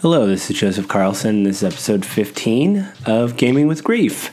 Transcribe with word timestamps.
Hello, 0.00 0.28
this 0.28 0.48
is 0.48 0.56
Joseph 0.56 0.86
Carlson. 0.86 1.42
This 1.42 1.56
is 1.56 1.64
episode 1.64 2.06
15 2.06 2.86
of 3.04 3.36
Gaming 3.36 3.66
with 3.66 3.82
Grief. 3.82 4.32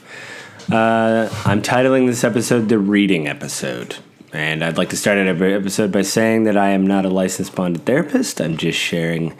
Uh, 0.71 1.27
I'm 1.43 1.63
titling 1.63 2.05
this 2.05 2.23
episode 2.23 2.69
the 2.69 2.77
reading 2.77 3.27
episode. 3.27 3.96
And 4.32 4.64
I'd 4.64 4.78
like 4.78 4.90
to 4.90 4.96
start 4.96 5.17
every 5.17 5.56
episode 5.56 5.92
by 5.92 6.04
saying 6.04 6.43
that 6.43 6.56
I 6.56 6.70
am 6.70 6.86
not 6.86 7.04
a 7.04 7.09
licensed 7.09 7.56
bonded 7.56 7.83
therapist. 7.83 8.39
I'm 8.39 8.57
just 8.57 8.78
sharing 8.78 9.36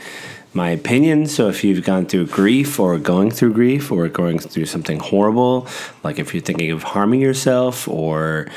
my 0.52 0.72
opinion. 0.72 1.28
So 1.28 1.48
if 1.48 1.64
you've 1.64 1.86
gone 1.86 2.08
through 2.08 2.26
grief 2.26 2.80
or 2.80 2.98
going 2.98 3.30
through 3.30 3.54
grief 3.54 3.92
or 3.92 4.08
going 4.08 4.40
through 4.40 4.66
something 4.66 4.98
horrible, 4.98 5.68
like 6.04 6.18
if 6.18 6.34
you're 6.34 6.42
thinking 6.42 6.72
of 6.72 6.82
harming 6.82 7.22
yourself 7.22 7.88
or 7.88 8.48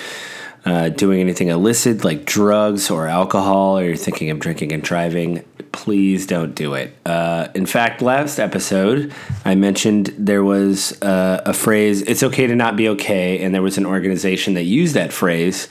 uh, 0.65 0.89
doing 0.89 1.21
anything 1.21 1.49
illicit 1.49 2.03
like 2.03 2.25
drugs 2.25 2.91
or 2.91 3.09
alcohol, 3.09 3.79
or 3.79 3.85
you're 3.85 3.97
thinking 3.97 4.31
of 4.31 4.39
drinking 4.39 4.73
and 4.73 4.83
driving, 4.83 5.45
please 5.79 6.27
don't 6.27 6.57
do 6.57 6.75
it. 6.75 6.93
Uh, 7.07 7.47
in 7.55 7.65
fact, 7.65 8.03
last 8.03 8.41
episode, 8.41 9.15
I 9.45 9.55
mentioned 9.55 10.13
there 10.19 10.43
was 10.43 11.01
uh, 11.03 11.41
a 11.47 11.53
phrase, 11.53 12.03
it's 12.03 12.25
okay 12.25 12.49
to 12.49 12.57
not 12.57 12.75
be 12.75 12.89
okay, 12.89 13.39
and 13.39 13.55
there 13.55 13.63
was 13.63 13.79
an 13.79 13.87
organization 13.87 14.55
that 14.55 14.65
used 14.65 14.95
that 14.95 15.13
phrase 15.13 15.69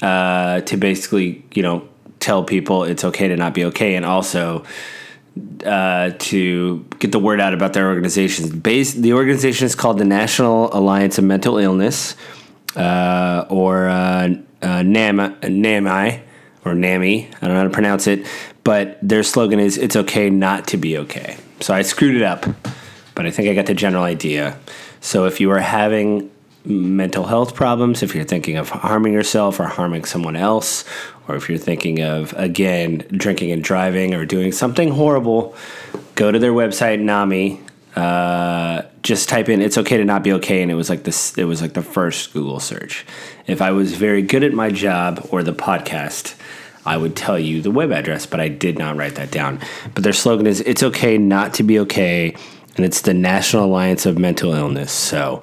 uh, 0.00 0.60
to 0.60 0.76
basically, 0.76 1.44
you 1.54 1.62
know, 1.64 1.88
tell 2.20 2.44
people 2.44 2.84
it's 2.84 3.02
okay 3.02 3.26
to 3.26 3.36
not 3.36 3.52
be 3.52 3.64
okay, 3.64 3.96
and 3.96 4.06
also 4.06 4.64
uh, 5.66 6.10
to 6.20 6.86
get 7.00 7.10
the 7.10 7.18
word 7.18 7.40
out 7.40 7.52
about 7.52 7.72
their 7.72 7.88
organization. 7.88 8.62
The 8.62 9.12
organization 9.12 9.66
is 9.66 9.74
called 9.74 9.98
the 9.98 10.04
National 10.04 10.72
Alliance 10.72 11.18
of 11.18 11.24
Mental 11.24 11.58
Illness 11.58 12.14
uh, 12.76 13.44
or 13.50 13.88
uh, 13.88 14.34
uh, 14.62 14.82
NAMI 14.84 16.22
or 16.64 16.74
NAMI. 16.74 17.28
I 17.28 17.40
don't 17.40 17.50
know 17.50 17.56
how 17.56 17.64
to 17.64 17.70
pronounce 17.70 18.06
it, 18.06 18.26
but 18.64 18.98
their 19.02 19.22
slogan 19.22 19.58
is 19.58 19.78
"It's 19.78 19.96
okay 19.96 20.30
not 20.30 20.66
to 20.68 20.76
be 20.76 20.98
okay." 20.98 21.36
So 21.60 21.74
I 21.74 21.82
screwed 21.82 22.16
it 22.16 22.22
up, 22.22 22.46
but 23.14 23.26
I 23.26 23.30
think 23.30 23.48
I 23.48 23.54
got 23.54 23.66
the 23.66 23.74
general 23.74 24.04
idea. 24.04 24.58
So 25.00 25.26
if 25.26 25.40
you 25.40 25.50
are 25.50 25.60
having 25.60 26.30
mental 26.64 27.24
health 27.24 27.54
problems, 27.54 28.02
if 28.02 28.14
you're 28.14 28.24
thinking 28.24 28.56
of 28.56 28.68
harming 28.68 29.12
yourself 29.12 29.58
or 29.58 29.64
harming 29.64 30.04
someone 30.04 30.36
else, 30.36 30.84
or 31.26 31.34
if 31.34 31.48
you're 31.48 31.58
thinking 31.58 32.00
of 32.02 32.32
again 32.34 33.04
drinking 33.10 33.50
and 33.50 33.64
driving 33.64 34.14
or 34.14 34.24
doing 34.24 34.52
something 34.52 34.92
horrible, 34.92 35.54
go 36.14 36.30
to 36.30 36.38
their 36.38 36.52
website 36.52 37.00
NAMI 37.00 37.60
uh, 37.96 38.82
just 39.02 39.28
type 39.28 39.48
in 39.48 39.60
"it's 39.60 39.76
okay 39.76 39.96
to 39.98 40.04
not 40.04 40.22
be 40.22 40.32
okay," 40.34 40.62
and 40.62 40.70
it 40.70 40.74
was 40.74 40.88
like 40.88 41.02
this. 41.02 41.36
It 41.36 41.44
was 41.44 41.60
like 41.60 41.74
the 41.74 41.82
first 41.82 42.32
Google 42.32 42.60
search. 42.60 43.04
If 43.46 43.60
I 43.60 43.72
was 43.72 43.94
very 43.94 44.22
good 44.22 44.42
at 44.42 44.52
my 44.52 44.70
job 44.70 45.26
or 45.30 45.42
the 45.42 45.52
podcast, 45.52 46.34
I 46.84 46.96
would 46.96 47.16
tell 47.16 47.38
you 47.38 47.62
the 47.62 47.70
web 47.70 47.92
address, 47.92 48.26
but 48.26 48.40
I 48.40 48.48
did 48.48 48.78
not 48.78 48.96
write 48.96 49.14
that 49.16 49.30
down. 49.30 49.60
But 49.94 50.04
their 50.04 50.12
slogan 50.12 50.46
is 50.46 50.60
"It's 50.60 50.82
okay 50.82 51.18
not 51.18 51.54
to 51.54 51.62
be 51.62 51.78
okay," 51.80 52.34
and 52.76 52.84
it's 52.84 53.02
the 53.02 53.14
National 53.14 53.64
Alliance 53.64 54.06
of 54.06 54.18
Mental 54.18 54.52
Illness. 54.52 54.92
So. 54.92 55.42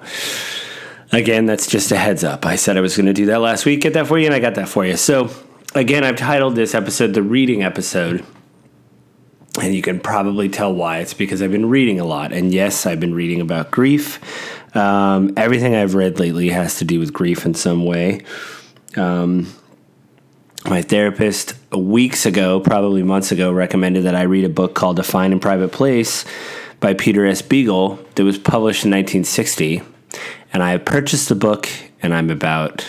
Again, 1.11 1.47
that's 1.47 1.65
just 1.65 1.91
a 1.91 1.97
heads 1.97 2.23
up. 2.23 2.45
I 2.45 2.55
said 2.55 2.77
I 2.77 2.81
was 2.81 2.95
going 2.95 3.07
to 3.07 3.13
do 3.13 3.25
that 3.25 3.41
last 3.41 3.65
week, 3.65 3.81
get 3.81 3.93
that 3.93 4.05
for 4.05 4.19
you, 4.19 4.27
and 4.27 4.35
I 4.35 4.37
got 4.37 4.53
that 4.53 4.69
for 4.69 4.85
you. 4.85 4.95
So, 4.95 5.31
again, 5.73 6.03
I've 6.03 6.17
titled 6.17 6.55
this 6.55 6.75
episode 6.75 7.15
the 7.15 7.23
reading 7.23 7.63
episode 7.63 8.23
and 9.61 9.73
you 9.73 9.81
can 9.81 9.99
probably 9.99 10.49
tell 10.49 10.73
why. 10.73 10.99
It's 10.99 11.13
because 11.13 11.41
I've 11.41 11.51
been 11.51 11.69
reading 11.69 11.99
a 11.99 12.05
lot. 12.05 12.31
And 12.31 12.53
yes, 12.53 12.85
I've 12.85 12.99
been 12.99 13.13
reading 13.13 13.41
about 13.41 13.71
grief. 13.71 14.19
Um, 14.75 15.33
everything 15.35 15.75
I've 15.75 15.95
read 15.95 16.19
lately 16.19 16.49
has 16.49 16.77
to 16.77 16.85
do 16.85 16.99
with 16.99 17.13
grief 17.13 17.45
in 17.45 17.53
some 17.53 17.85
way. 17.85 18.21
Um, 18.95 19.53
my 20.65 20.81
therapist 20.81 21.53
weeks 21.71 22.25
ago, 22.25 22.59
probably 22.59 23.03
months 23.03 23.31
ago, 23.31 23.51
recommended 23.51 24.03
that 24.03 24.15
I 24.15 24.23
read 24.23 24.45
a 24.45 24.49
book 24.49 24.75
called 24.75 24.99
A 24.99 25.03
Fine 25.03 25.31
and 25.31 25.41
Private 25.41 25.71
Place 25.71 26.25
by 26.79 26.93
Peter 26.93 27.25
S. 27.25 27.41
Beagle 27.41 27.99
that 28.15 28.23
was 28.23 28.37
published 28.37 28.85
in 28.85 28.91
1960. 28.91 29.81
And 30.51 30.63
I 30.63 30.77
purchased 30.77 31.29
the 31.29 31.35
book, 31.35 31.69
and 32.01 32.13
I'm 32.13 32.29
about, 32.29 32.85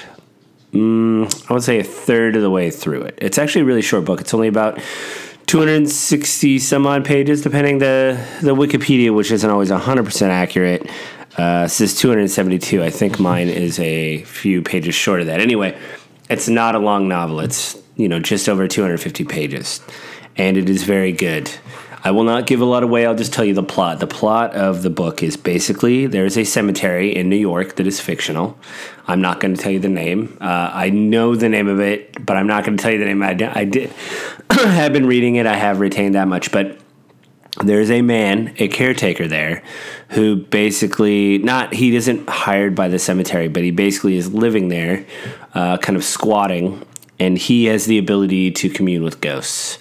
mm, 0.73 1.51
I 1.51 1.53
would 1.53 1.63
say, 1.63 1.79
a 1.79 1.85
third 1.85 2.37
of 2.37 2.43
the 2.43 2.51
way 2.51 2.71
through 2.71 3.03
it. 3.03 3.19
It's 3.19 3.39
actually 3.39 3.63
a 3.63 3.67
really 3.67 3.83
short 3.83 4.05
book. 4.05 4.21
It's 4.21 4.35
only 4.35 4.49
about 4.49 4.81
260 5.47 6.59
some 6.59 6.87
odd 6.87 7.05
pages, 7.05 7.43
depending 7.43 7.79
the 7.79 8.25
the 8.41 8.55
Wikipedia, 8.55 9.15
which 9.15 9.31
isn't 9.31 9.51
always 9.51 9.71
100% 9.71 10.29
accurate, 10.29 10.89
uh, 11.37 11.67
says 11.67 11.97
272. 11.99 12.83
I 12.83 12.91
think 12.91 13.19
mine 13.19 13.49
is 13.49 13.79
a 13.81 14.23
few 14.23 14.63
pages 14.63 14.95
short 14.95 15.21
of 15.21 15.27
that. 15.27 15.41
Anyway, 15.41 15.77
it's 16.31 16.49
not 16.49 16.75
a 16.75 16.79
long 16.79 17.09
novel. 17.09 17.41
It's 17.41 17.77
you 17.97 18.09
know 18.09 18.21
just 18.21 18.49
over 18.49 18.67
250 18.67 19.25
pages, 19.25 19.81
and 20.37 20.57
it 20.57 20.71
is 20.71 20.85
very 20.85 21.13
good. 21.13 21.51
I 22.03 22.13
will 22.13 22.25
not 22.25 22.47
give 22.47 22.63
a 22.63 22.65
lot 22.65 22.83
away. 22.83 23.05
I'll 23.05 23.15
just 23.15 23.33
tell 23.33 23.45
you 23.45 23.53
the 23.53 23.63
plot. 23.63 24.01
The 24.01 24.07
plot 24.07 24.55
of 24.55 24.83
the 24.83 24.89
book 24.89 25.23
is 25.23 25.37
basically 25.37 26.07
there's 26.07 26.39
a 26.39 26.45
cemetery 26.45 27.15
in 27.15 27.29
New 27.29 27.37
York 27.37 27.77
that 27.77 27.87
is 27.87 28.01
fictional. 28.01 28.59
I'm 29.07 29.21
not 29.21 29.41
going 29.41 29.55
to 29.55 29.61
tell 29.61 29.73
you 29.73 29.81
the 29.81 29.91
name. 29.91 30.39
Uh, 30.41 30.71
I 30.73 30.89
know 30.89 31.35
the 31.35 31.51
name 31.51 31.69
of 31.69 31.79
it, 31.79 32.25
but 32.25 32.39
I'm 32.39 32.47
not 32.47 32.65
going 32.65 32.79
to 32.79 32.83
tell 32.83 32.93
you 32.93 32.99
the 32.99 33.05
name. 33.05 33.23
I, 33.23 33.37
I 33.55 33.65
did 33.65 33.91
have 34.51 34.95
been 34.95 35.07
reading 35.07 35.37
it. 35.37 35.47
I 35.47 35.57
have 35.57 35.81
retained 35.81 36.15
that 36.15 36.27
much, 36.27 36.51
but 36.51 36.79
there's 37.59 37.91
a 37.91 38.03
man, 38.03 38.55
a 38.59 38.69
caretaker 38.69 39.27
there, 39.27 39.63
who 40.11 40.37
basically 40.37 41.39
not 41.39 41.75
he 41.75 41.95
isn't 41.97 42.29
hired 42.29 42.75
by 42.75 42.89
the 42.89 42.99
cemetery, 42.99 43.49
but 43.49 43.63
he 43.63 43.71
basically 43.71 44.17
is 44.17 44.33
living 44.33 44.69
there, 44.69 45.05
uh, 45.55 45.77
kind 45.79 45.97
of 45.97 46.05
squatting, 46.05 46.85
and 47.19 47.37
he 47.37 47.67
has 47.67 47.87
the 47.87 47.99
ability 47.99 48.51
to 48.53 48.71
commune 48.71 49.03
with 49.03 49.21
ghosts. 49.21 49.79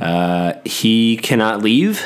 Uh, 0.00 0.54
he 0.64 1.16
cannot 1.16 1.62
leave, 1.62 2.04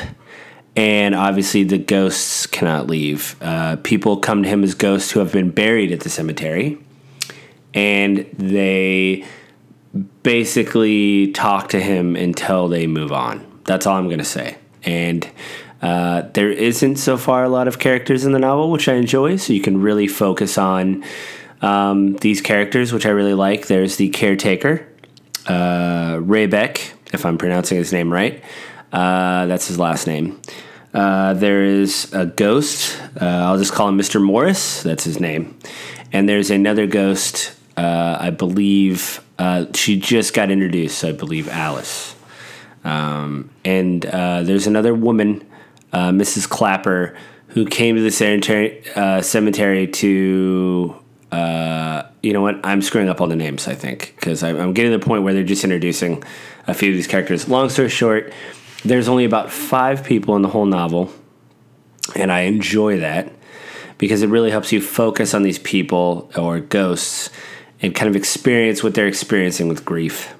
and 0.75 1.15
obviously 1.15 1.63
the 1.63 1.79
ghosts 1.79 2.45
cannot 2.45 2.87
leave. 2.87 3.35
Uh, 3.41 3.75
people 3.77 4.17
come 4.17 4.43
to 4.43 4.49
him 4.49 4.63
as 4.63 4.75
ghosts 4.75 5.11
who 5.11 5.19
have 5.19 5.31
been 5.31 5.49
buried 5.49 5.91
at 5.91 6.01
the 6.01 6.09
cemetery, 6.09 6.77
and 7.73 8.17
they 8.37 9.25
basically 10.21 11.31
talk 11.31 11.69
to 11.69 11.79
him 11.79 12.15
until 12.15 12.67
they 12.67 12.85
move 12.85 13.11
on. 13.11 13.43
That's 13.65 13.87
all 13.87 13.97
I'm 13.97 14.07
going 14.07 14.19
to 14.19 14.23
say. 14.23 14.57
And 14.83 15.29
uh, 15.81 16.23
there 16.33 16.51
isn't 16.51 16.97
so 16.97 17.17
far 17.17 17.43
a 17.43 17.49
lot 17.49 17.67
of 17.67 17.79
characters 17.79 18.25
in 18.25 18.31
the 18.31 18.39
novel, 18.39 18.71
which 18.71 18.87
I 18.87 18.95
enjoy, 18.95 19.35
so 19.35 19.53
you 19.53 19.61
can 19.61 19.81
really 19.81 20.07
focus 20.07 20.57
on 20.57 21.03
um, 21.61 22.15
these 22.17 22.41
characters, 22.41 22.93
which 22.93 23.05
I 23.05 23.09
really 23.09 23.33
like. 23.33 23.67
There's 23.67 23.97
the 23.97 24.09
caretaker, 24.09 24.87
uh, 25.45 26.17
Raybeck, 26.17 26.93
if 27.13 27.25
I'm 27.25 27.37
pronouncing 27.37 27.77
his 27.77 27.93
name 27.93 28.11
right. 28.11 28.43
Uh, 28.91 29.45
that's 29.47 29.67
his 29.67 29.77
last 29.77 30.07
name. 30.07 30.41
Uh, 30.93 31.33
there 31.33 31.63
is 31.63 32.11
a 32.13 32.25
ghost. 32.25 32.99
Uh, 33.21 33.25
I'll 33.25 33.57
just 33.57 33.73
call 33.73 33.89
him 33.89 33.97
Mr. 33.97 34.23
Morris. 34.23 34.81
That's 34.83 35.03
his 35.03 35.19
name. 35.19 35.57
And 36.11 36.27
there's 36.27 36.49
another 36.49 36.87
ghost. 36.87 37.53
Uh, 37.75 38.17
I 38.19 38.31
believe 38.31 39.23
uh, 39.37 39.65
she 39.75 39.99
just 39.99 40.33
got 40.33 40.49
introduced. 40.49 41.03
I 41.03 41.11
believe 41.11 41.49
Alice. 41.49 42.15
Um, 42.83 43.49
and 43.65 44.05
uh, 44.05 44.43
there's 44.43 44.67
another 44.67 44.93
woman, 44.93 45.45
Mrs. 45.93 46.47
Clapper, 46.47 47.15
who 47.47 47.65
came 47.65 47.95
to 47.95 48.01
the 48.01 48.11
cemetery, 48.11 48.83
cemetery 49.21 49.87
to 49.87 50.95
uh, 51.31 52.09
you 52.23 52.33
know 52.33 52.41
what? 52.41 52.59
I'm 52.65 52.81
screwing 52.81 53.09
up 53.09 53.19
all 53.19 53.27
the 53.27 53.35
names, 53.35 53.67
I 53.67 53.75
think, 53.75 54.13
because 54.15 54.43
I'm 54.43 54.73
getting 54.73 54.91
to 54.91 54.97
the 54.97 55.05
point 55.05 55.23
where 55.23 55.33
they're 55.33 55.43
just 55.43 55.63
introducing 55.63 56.23
a 56.67 56.73
few 56.73 56.89
of 56.89 56.95
these 56.95 57.07
characters. 57.07 57.47
Long 57.49 57.69
story 57.69 57.89
short, 57.89 58.33
there's 58.85 59.07
only 59.07 59.25
about 59.25 59.51
five 59.51 60.03
people 60.03 60.35
in 60.35 60.41
the 60.41 60.47
whole 60.47 60.65
novel, 60.65 61.11
and 62.15 62.31
I 62.31 62.41
enjoy 62.41 62.99
that 62.99 63.31
because 63.97 64.21
it 64.21 64.29
really 64.29 64.51
helps 64.51 64.71
you 64.71 64.79
focus 64.79 65.33
on 65.33 65.43
these 65.43 65.59
people 65.59 66.31
or 66.37 66.59
ghosts 66.59 67.29
and 67.81 67.93
kind 67.93 68.09
of 68.09 68.15
experience 68.15 68.83
what 68.83 68.93
they're 68.93 69.07
experiencing 69.07 69.67
with 69.67 69.83
grief. 69.83 70.33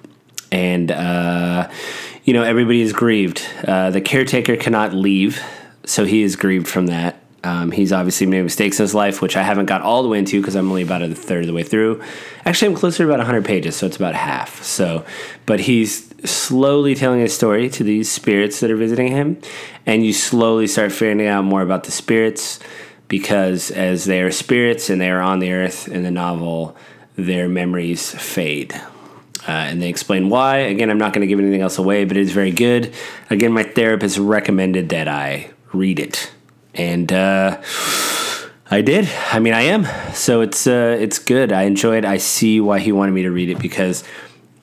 And, 0.52 0.92
uh, 0.92 1.70
you 2.28 2.34
know, 2.34 2.44
everybody 2.44 2.82
is 2.82 2.92
grieved. 2.92 3.42
Uh, 3.66 3.90
the 3.90 4.02
caretaker 4.02 4.58
cannot 4.58 4.94
leave, 4.94 5.42
so 5.86 6.04
he 6.04 6.24
is 6.24 6.36
grieved 6.36 6.68
from 6.68 6.88
that. 6.88 7.24
Um, 7.46 7.72
he's 7.72 7.94
obviously 7.94 8.28
made 8.28 8.42
mistakes 8.42 8.80
in 8.80 8.84
his 8.84 8.94
life, 8.94 9.22
which 9.22 9.38
I 9.38 9.44
haven't 9.44 9.68
got 9.68 9.82
all 9.82 10.04
the 10.04 10.10
way 10.10 10.20
into 10.20 10.42
because 10.42 10.56
I'm 10.56 10.68
only 10.68 10.82
about 10.82 11.02
a 11.02 11.16
third 11.16 11.42
of 11.44 11.48
the 11.48 11.54
way 11.54 11.64
through. 11.64 12.04
Actually, 12.44 12.74
I'm 12.74 12.76
closer 12.76 12.98
to 12.98 13.04
about 13.06 13.20
100 13.20 13.46
pages, 13.46 13.78
so 13.78 13.86
it's 13.86 13.96
about 13.96 14.14
half. 14.14 14.62
So, 14.62 15.06
but 15.46 15.62
he's 15.62 16.14
slowly 16.30 16.96
telling 16.96 17.22
his 17.22 17.34
story 17.34 17.70
to 17.70 17.84
these 17.86 18.12
spirits 18.12 18.60
that 18.60 18.72
are 18.72 18.76
visiting 18.76 19.08
him, 19.08 19.40
and 19.86 20.06
you 20.06 20.12
slowly 20.12 20.68
start 20.68 20.92
finding 20.92 21.28
out 21.28 21.46
more 21.46 21.62
about 21.62 21.86
the 21.86 21.92
spirits 21.92 22.60
because 23.08 23.72
as 23.72 24.04
they 24.04 24.22
are 24.22 24.32
spirits 24.32 24.90
and 24.90 25.00
they 25.00 25.10
are 25.10 25.22
on 25.22 25.40
the 25.40 25.54
earth 25.54 25.88
in 25.88 26.04
the 26.04 26.12
novel, 26.12 26.76
their 27.16 27.48
memories 27.48 28.12
fade. 28.12 28.78
Uh, 29.48 29.52
and 29.52 29.82
they 29.82 29.90
explain 29.90 30.30
why. 30.30 30.58
Again, 30.58 30.90
I'm 30.90 30.98
not 30.98 31.14
going 31.14 31.22
to 31.22 31.28
give 31.28 31.40
anything 31.40 31.62
else 31.62 31.78
away, 31.78 32.04
but 32.04 32.18
it 32.18 32.22
is 32.22 32.32
very 32.32 32.52
good. 32.52 32.94
Again, 33.30 33.54
my 33.54 33.64
therapist 33.64 34.18
recommended 34.18 34.90
that 34.90 35.08
I 35.08 35.52
read 35.72 36.00
it 36.00 36.32
and 36.78 37.12
uh, 37.12 37.62
I 38.70 38.82
did. 38.82 39.10
I 39.32 39.40
mean, 39.40 39.54
I 39.54 39.64
am. 39.64 39.86
So 40.14 40.42
it's 40.42 40.68
uh, 40.68 40.98
it's 41.00 41.20
good. 41.20 41.52
I 41.52 41.64
enjoy 41.64 41.98
it. 41.98 42.06
I 42.06 42.18
see 42.18 42.62
why 42.62 42.80
he 42.80 42.92
wanted 42.92 43.14
me 43.14 43.24
to 43.24 43.32
read 43.32 43.50
it 43.50 43.60
because 43.60 44.04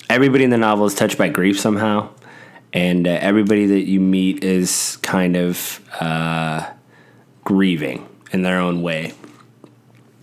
everybody 0.09 0.45
in 0.45 0.51
the 0.51 0.59
novel 0.59 0.87
is 0.87 0.95
touched 0.95 1.19
by 1.19 1.29
grief 1.29 1.59
somehow, 1.59 2.11
and 2.73 3.07
uh, 3.07 3.11
everybody 3.11 3.67
that 3.67 3.83
you 3.83 4.01
meet 4.01 4.45
is 4.45 4.97
kind 5.03 5.37
of 5.37 5.81
uh, 6.01 6.71
grieving 7.43 8.09
in 8.33 8.43
their 8.43 8.59
own 8.59 8.83
way. 8.83 9.13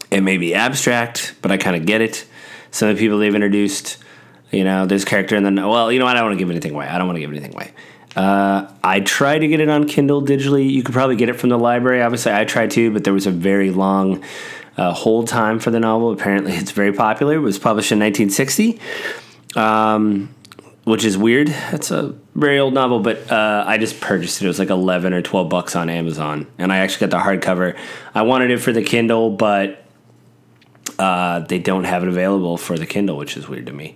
It 0.09 0.21
may 0.21 0.37
be 0.37 0.53
abstract, 0.53 1.35
but 1.41 1.51
I 1.51 1.57
kind 1.57 1.75
of 1.75 1.85
get 1.85 2.01
it. 2.01 2.25
Some 2.71 2.89
of 2.89 2.95
the 2.95 3.01
people 3.01 3.17
they've 3.17 3.35
introduced, 3.35 3.97
you 4.51 4.63
know, 4.63 4.85
this 4.85 5.05
character, 5.05 5.35
and 5.35 5.45
then, 5.45 5.55
well, 5.55 5.91
you 5.91 5.99
know? 5.99 6.05
I 6.05 6.13
don't 6.13 6.23
want 6.23 6.33
to 6.33 6.39
give 6.39 6.49
anything 6.49 6.73
away. 6.73 6.87
I 6.87 6.97
don't 6.97 7.07
want 7.07 7.17
to 7.17 7.21
give 7.21 7.31
anything 7.31 7.53
away. 7.53 7.71
Uh, 8.15 8.69
I 8.83 8.99
tried 8.99 9.39
to 9.39 9.47
get 9.47 9.59
it 9.59 9.69
on 9.69 9.87
Kindle 9.87 10.21
digitally. 10.21 10.69
You 10.69 10.83
could 10.83 10.93
probably 10.93 11.15
get 11.15 11.29
it 11.29 11.39
from 11.39 11.49
the 11.49 11.57
library. 11.57 12.01
Obviously, 12.01 12.33
I 12.33 12.43
tried 12.43 12.71
to, 12.71 12.91
but 12.91 13.03
there 13.03 13.13
was 13.13 13.25
a 13.25 13.31
very 13.31 13.71
long 13.71 14.23
uh, 14.77 14.93
hold 14.93 15.27
time 15.27 15.59
for 15.59 15.71
the 15.71 15.79
novel. 15.79 16.11
Apparently, 16.11 16.51
it's 16.55 16.71
very 16.71 16.91
popular. 16.91 17.35
It 17.35 17.39
was 17.39 17.59
published 17.59 17.91
in 17.91 17.99
1960, 17.99 18.79
um, 19.55 20.33
which 20.83 21.05
is 21.05 21.17
weird. 21.17 21.49
It's 21.71 21.91
a 21.91 22.13
very 22.35 22.59
old 22.59 22.73
novel, 22.73 22.99
but 22.99 23.31
uh, 23.31 23.63
I 23.65 23.77
just 23.77 24.01
purchased 24.01 24.41
it. 24.41 24.45
It 24.45 24.47
was 24.49 24.59
like 24.59 24.69
11 24.69 25.13
or 25.13 25.21
12 25.21 25.47
bucks 25.47 25.75
on 25.75 25.89
Amazon, 25.89 26.47
and 26.57 26.71
I 26.73 26.79
actually 26.79 27.07
got 27.07 27.17
the 27.17 27.23
hardcover. 27.23 27.77
I 28.13 28.23
wanted 28.23 28.51
it 28.51 28.57
for 28.57 28.73
the 28.73 28.83
Kindle, 28.83 29.29
but 29.29 29.85
uh, 30.99 31.39
they 31.39 31.59
don't 31.59 31.85
have 31.85 32.03
it 32.03 32.09
available 32.09 32.57
for 32.57 32.77
the 32.77 32.85
Kindle, 32.85 33.15
which 33.15 33.37
is 33.37 33.47
weird 33.47 33.67
to 33.67 33.73
me. 33.73 33.95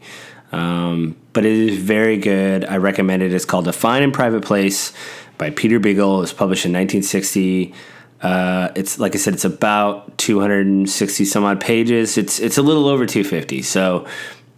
Um, 0.52 1.16
but 1.34 1.46
it 1.46 1.52
is 1.52 1.78
very 1.78 2.18
good. 2.18 2.66
I 2.66 2.78
recommend 2.78 3.24
it. 3.24 3.34
It's 3.34 3.46
called 3.46 3.68
A 3.68 3.74
Fine 3.74 4.04
and 4.04 4.14
Private 4.14 4.44
Place 4.44 4.94
by 5.38 5.50
Peter 5.50 5.80
Beagle. 5.80 6.18
It 6.18 6.22
was 6.22 6.34
published 6.34 6.66
in 6.66 6.72
1960. 6.72 7.74
Uh, 8.22 8.72
it's 8.76 8.98
like 8.98 9.14
I 9.16 9.18
said, 9.18 9.34
it's 9.34 9.46
about 9.46 10.18
260 10.18 11.26
some 11.26 11.44
odd 11.44 11.60
pages. 11.60 12.18
It's 12.18 12.40
it's 12.40 12.58
a 12.58 12.62
little 12.62 12.88
over 12.88 13.06
250, 13.06 13.62
so 13.62 14.08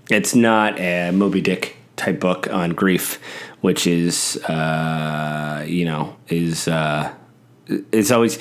it's 0.10 0.36
not 0.36 0.80
a 0.80 1.12
Moby 1.12 1.42
Dick 1.42 1.76
type 1.96 2.20
book 2.20 2.48
on 2.54 2.70
grief, 2.72 3.20
which 3.62 3.88
is 3.88 4.38
uh, 4.46 5.66
you 5.68 5.86
know 5.86 6.16
is 6.30 6.68
uh, 6.68 7.14
is 7.92 8.12
always. 8.12 8.38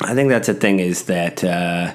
I 0.00 0.14
think 0.14 0.30
that's 0.30 0.48
a 0.48 0.54
thing 0.54 0.80
is 0.80 1.04
that 1.04 1.44
uh, 1.44 1.94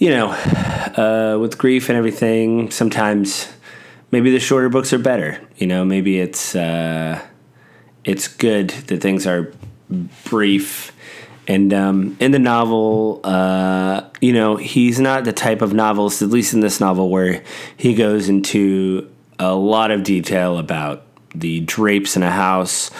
you 0.00 0.08
know, 0.08 0.30
uh, 0.30 1.38
with 1.38 1.58
grief 1.58 1.90
and 1.90 1.98
everything, 1.98 2.70
sometimes 2.70 3.52
maybe 4.10 4.32
the 4.32 4.40
shorter 4.40 4.70
books 4.70 4.94
are 4.94 4.98
better. 4.98 5.38
You 5.58 5.66
know, 5.66 5.84
maybe 5.84 6.18
it's 6.18 6.56
uh, 6.56 7.20
it's 8.02 8.26
good 8.26 8.70
that 8.70 9.02
things 9.02 9.26
are 9.26 9.52
brief. 10.24 10.92
And 11.46 11.74
um, 11.74 12.16
in 12.18 12.30
the 12.30 12.38
novel, 12.38 13.20
uh, 13.24 14.08
you 14.22 14.32
know, 14.32 14.56
he's 14.56 14.98
not 14.98 15.24
the 15.24 15.34
type 15.34 15.60
of 15.60 15.74
novelist, 15.74 16.22
at 16.22 16.30
least 16.30 16.54
in 16.54 16.60
this 16.60 16.80
novel, 16.80 17.10
where 17.10 17.42
he 17.76 17.94
goes 17.94 18.30
into 18.30 19.10
a 19.38 19.54
lot 19.54 19.90
of 19.90 20.02
detail 20.02 20.56
about 20.56 21.02
the 21.34 21.60
drapes 21.60 22.16
in 22.16 22.22
a 22.22 22.30
house 22.30 22.90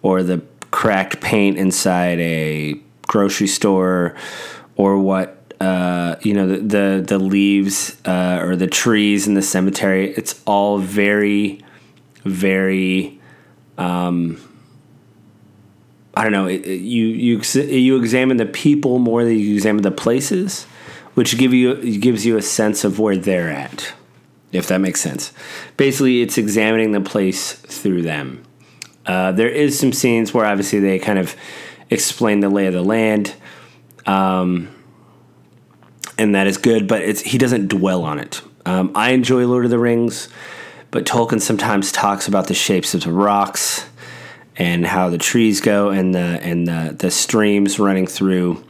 or 0.00 0.22
the 0.22 0.42
cracked 0.70 1.20
paint 1.20 1.58
inside 1.58 2.18
a 2.18 2.80
grocery 3.06 3.46
store 3.46 4.14
or 4.76 4.98
what 4.98 5.35
uh, 5.60 6.16
you 6.22 6.34
know 6.34 6.46
the 6.46 6.58
the, 6.58 7.04
the 7.06 7.18
leaves 7.18 7.96
uh, 8.04 8.40
or 8.42 8.56
the 8.56 8.66
trees 8.66 9.26
in 9.26 9.34
the 9.34 9.42
cemetery. 9.42 10.10
It's 10.12 10.42
all 10.46 10.78
very, 10.78 11.64
very. 12.24 13.20
Um, 13.78 14.40
I 16.14 16.22
don't 16.22 16.32
know. 16.32 16.46
It, 16.46 16.66
it, 16.66 16.80
you 16.80 17.06
you 17.06 17.40
you 17.62 17.96
examine 17.96 18.36
the 18.36 18.46
people 18.46 18.98
more 18.98 19.24
than 19.24 19.38
you 19.38 19.54
examine 19.54 19.82
the 19.82 19.90
places, 19.90 20.64
which 21.14 21.38
give 21.38 21.54
you 21.54 21.98
gives 21.98 22.26
you 22.26 22.36
a 22.36 22.42
sense 22.42 22.84
of 22.84 22.98
where 22.98 23.16
they're 23.16 23.50
at, 23.50 23.94
if 24.52 24.66
that 24.68 24.80
makes 24.80 25.00
sense. 25.00 25.32
Basically, 25.76 26.22
it's 26.22 26.38
examining 26.38 26.92
the 26.92 27.00
place 27.00 27.52
through 27.52 28.02
them. 28.02 28.42
Uh, 29.06 29.32
there 29.32 29.48
is 29.48 29.78
some 29.78 29.92
scenes 29.92 30.34
where 30.34 30.44
obviously 30.44 30.80
they 30.80 30.98
kind 30.98 31.18
of 31.18 31.36
explain 31.90 32.40
the 32.40 32.48
lay 32.48 32.66
of 32.66 32.74
the 32.74 32.82
land. 32.82 33.34
Um, 34.04 34.68
and 36.18 36.34
that 36.34 36.46
is 36.46 36.58
good. 36.58 36.86
But 36.88 37.02
it's 37.02 37.20
he 37.20 37.38
doesn't 37.38 37.68
dwell 37.68 38.04
on 38.04 38.18
it. 38.18 38.42
Um, 38.64 38.92
I 38.94 39.10
enjoy 39.10 39.46
Lord 39.46 39.64
of 39.64 39.70
the 39.70 39.78
Rings, 39.78 40.28
but 40.90 41.04
Tolkien 41.04 41.40
sometimes 41.40 41.92
talks 41.92 42.26
about 42.26 42.48
the 42.48 42.54
shapes 42.54 42.94
of 42.94 43.02
the 43.02 43.12
rocks 43.12 43.86
and 44.56 44.86
how 44.86 45.10
the 45.10 45.18
trees 45.18 45.60
go 45.60 45.90
and 45.90 46.14
the 46.14 46.40
and 46.42 46.66
the, 46.66 46.96
the 46.98 47.10
streams 47.10 47.78
running 47.78 48.06
through, 48.06 48.64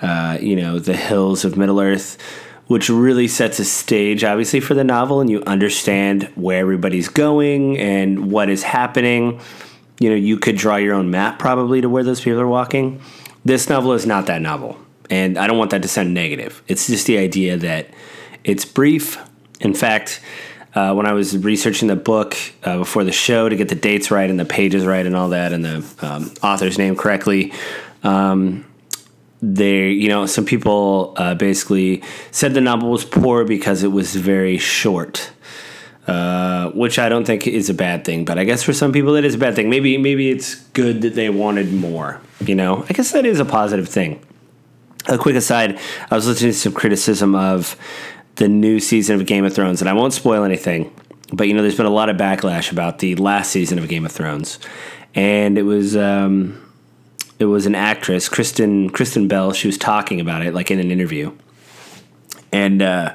uh, 0.00 0.38
you 0.40 0.56
know, 0.56 0.78
the 0.78 0.96
hills 0.96 1.44
of 1.44 1.56
Middle 1.56 1.80
Earth, 1.80 2.18
which 2.66 2.88
really 2.88 3.26
sets 3.26 3.58
a 3.58 3.64
stage, 3.64 4.22
obviously, 4.22 4.60
for 4.60 4.74
the 4.74 4.84
novel, 4.84 5.20
and 5.20 5.30
you 5.30 5.42
understand 5.44 6.24
where 6.34 6.60
everybody's 6.60 7.08
going 7.08 7.78
and 7.78 8.30
what 8.30 8.48
is 8.48 8.62
happening. 8.62 9.40
You 9.98 10.10
know, 10.10 10.16
you 10.16 10.38
could 10.38 10.56
draw 10.56 10.76
your 10.76 10.94
own 10.94 11.10
map 11.10 11.38
probably 11.38 11.80
to 11.80 11.88
where 11.88 12.04
those 12.04 12.20
people 12.20 12.40
are 12.40 12.46
walking. 12.46 13.00
This 13.44 13.68
novel 13.68 13.92
is 13.94 14.06
not 14.06 14.26
that 14.26 14.42
novel. 14.42 14.78
And 15.10 15.38
I 15.38 15.46
don't 15.46 15.58
want 15.58 15.70
that 15.70 15.82
to 15.82 15.88
sound 15.88 16.12
negative. 16.14 16.62
It's 16.68 16.86
just 16.86 17.06
the 17.06 17.18
idea 17.18 17.56
that 17.56 17.88
it's 18.44 18.64
brief. 18.64 19.18
In 19.60 19.74
fact, 19.74 20.20
uh, 20.74 20.94
when 20.94 21.06
I 21.06 21.12
was 21.12 21.36
researching 21.36 21.88
the 21.88 21.96
book 21.96 22.36
uh, 22.62 22.78
before 22.78 23.04
the 23.04 23.12
show 23.12 23.48
to 23.48 23.56
get 23.56 23.68
the 23.68 23.74
dates 23.74 24.10
right 24.10 24.28
and 24.28 24.38
the 24.38 24.44
pages 24.44 24.84
right 24.84 25.04
and 25.04 25.16
all 25.16 25.30
that 25.30 25.52
and 25.52 25.64
the 25.64 25.84
um, 26.02 26.32
author's 26.42 26.78
name 26.78 26.94
correctly, 26.94 27.52
um, 28.02 28.64
they, 29.40 29.90
you 29.90 30.08
know, 30.08 30.26
some 30.26 30.44
people 30.44 31.14
uh, 31.16 31.34
basically 31.34 32.02
said 32.30 32.54
the 32.54 32.60
novel 32.60 32.90
was 32.90 33.04
poor 33.04 33.44
because 33.44 33.82
it 33.82 33.92
was 33.92 34.14
very 34.14 34.58
short. 34.58 35.30
Uh, 36.06 36.70
which 36.70 36.98
I 36.98 37.10
don't 37.10 37.26
think 37.26 37.46
is 37.46 37.68
a 37.68 37.74
bad 37.74 38.02
thing, 38.06 38.24
but 38.24 38.38
I 38.38 38.44
guess 38.44 38.62
for 38.62 38.72
some 38.72 38.92
people 38.92 39.14
it 39.16 39.26
is 39.26 39.34
a 39.34 39.38
bad 39.38 39.54
thing. 39.54 39.68
Maybe 39.68 39.98
maybe 39.98 40.30
it's 40.30 40.54
good 40.72 41.02
that 41.02 41.14
they 41.14 41.28
wanted 41.28 41.70
more. 41.70 42.22
You 42.40 42.54
know, 42.54 42.86
I 42.88 42.94
guess 42.94 43.12
that 43.12 43.26
is 43.26 43.40
a 43.40 43.44
positive 43.44 43.90
thing 43.90 44.24
a 45.06 45.18
quick 45.18 45.36
aside, 45.36 45.78
I 46.10 46.14
was 46.14 46.26
listening 46.26 46.52
to 46.52 46.58
some 46.58 46.72
criticism 46.72 47.34
of 47.34 47.76
the 48.36 48.48
new 48.48 48.80
season 48.80 49.20
of 49.20 49.26
Game 49.26 49.44
of 49.44 49.54
Thrones, 49.54 49.80
and 49.80 49.88
I 49.88 49.92
won't 49.92 50.12
spoil 50.12 50.44
anything, 50.44 50.94
but 51.32 51.48
you 51.48 51.54
know, 51.54 51.62
there's 51.62 51.76
been 51.76 51.86
a 51.86 51.90
lot 51.90 52.08
of 52.08 52.16
backlash 52.16 52.72
about 52.72 52.98
the 52.98 53.14
last 53.16 53.50
season 53.50 53.78
of 53.78 53.88
Game 53.88 54.04
of 54.04 54.12
Thrones, 54.12 54.58
and 55.14 55.58
it 55.58 55.62
was 55.62 55.96
um, 55.96 56.72
it 57.38 57.46
was 57.46 57.66
an 57.66 57.74
actress, 57.74 58.28
Kristen 58.28 58.90
Kristen 58.90 59.28
Bell. 59.28 59.52
She 59.52 59.68
was 59.68 59.78
talking 59.78 60.20
about 60.20 60.42
it 60.42 60.54
like 60.54 60.70
in 60.70 60.78
an 60.80 60.90
interview, 60.90 61.36
and. 62.52 62.82
Uh, 62.82 63.14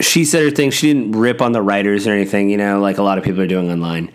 she 0.00 0.24
said 0.24 0.44
her 0.44 0.50
thing. 0.52 0.70
She 0.70 0.92
didn't 0.92 1.12
rip 1.12 1.42
on 1.42 1.50
the 1.50 1.60
writers 1.60 2.06
or 2.06 2.12
anything, 2.12 2.50
you 2.50 2.56
know, 2.56 2.78
like 2.80 2.98
a 2.98 3.02
lot 3.02 3.18
of 3.18 3.24
people 3.24 3.40
are 3.40 3.48
doing 3.48 3.68
online. 3.68 4.12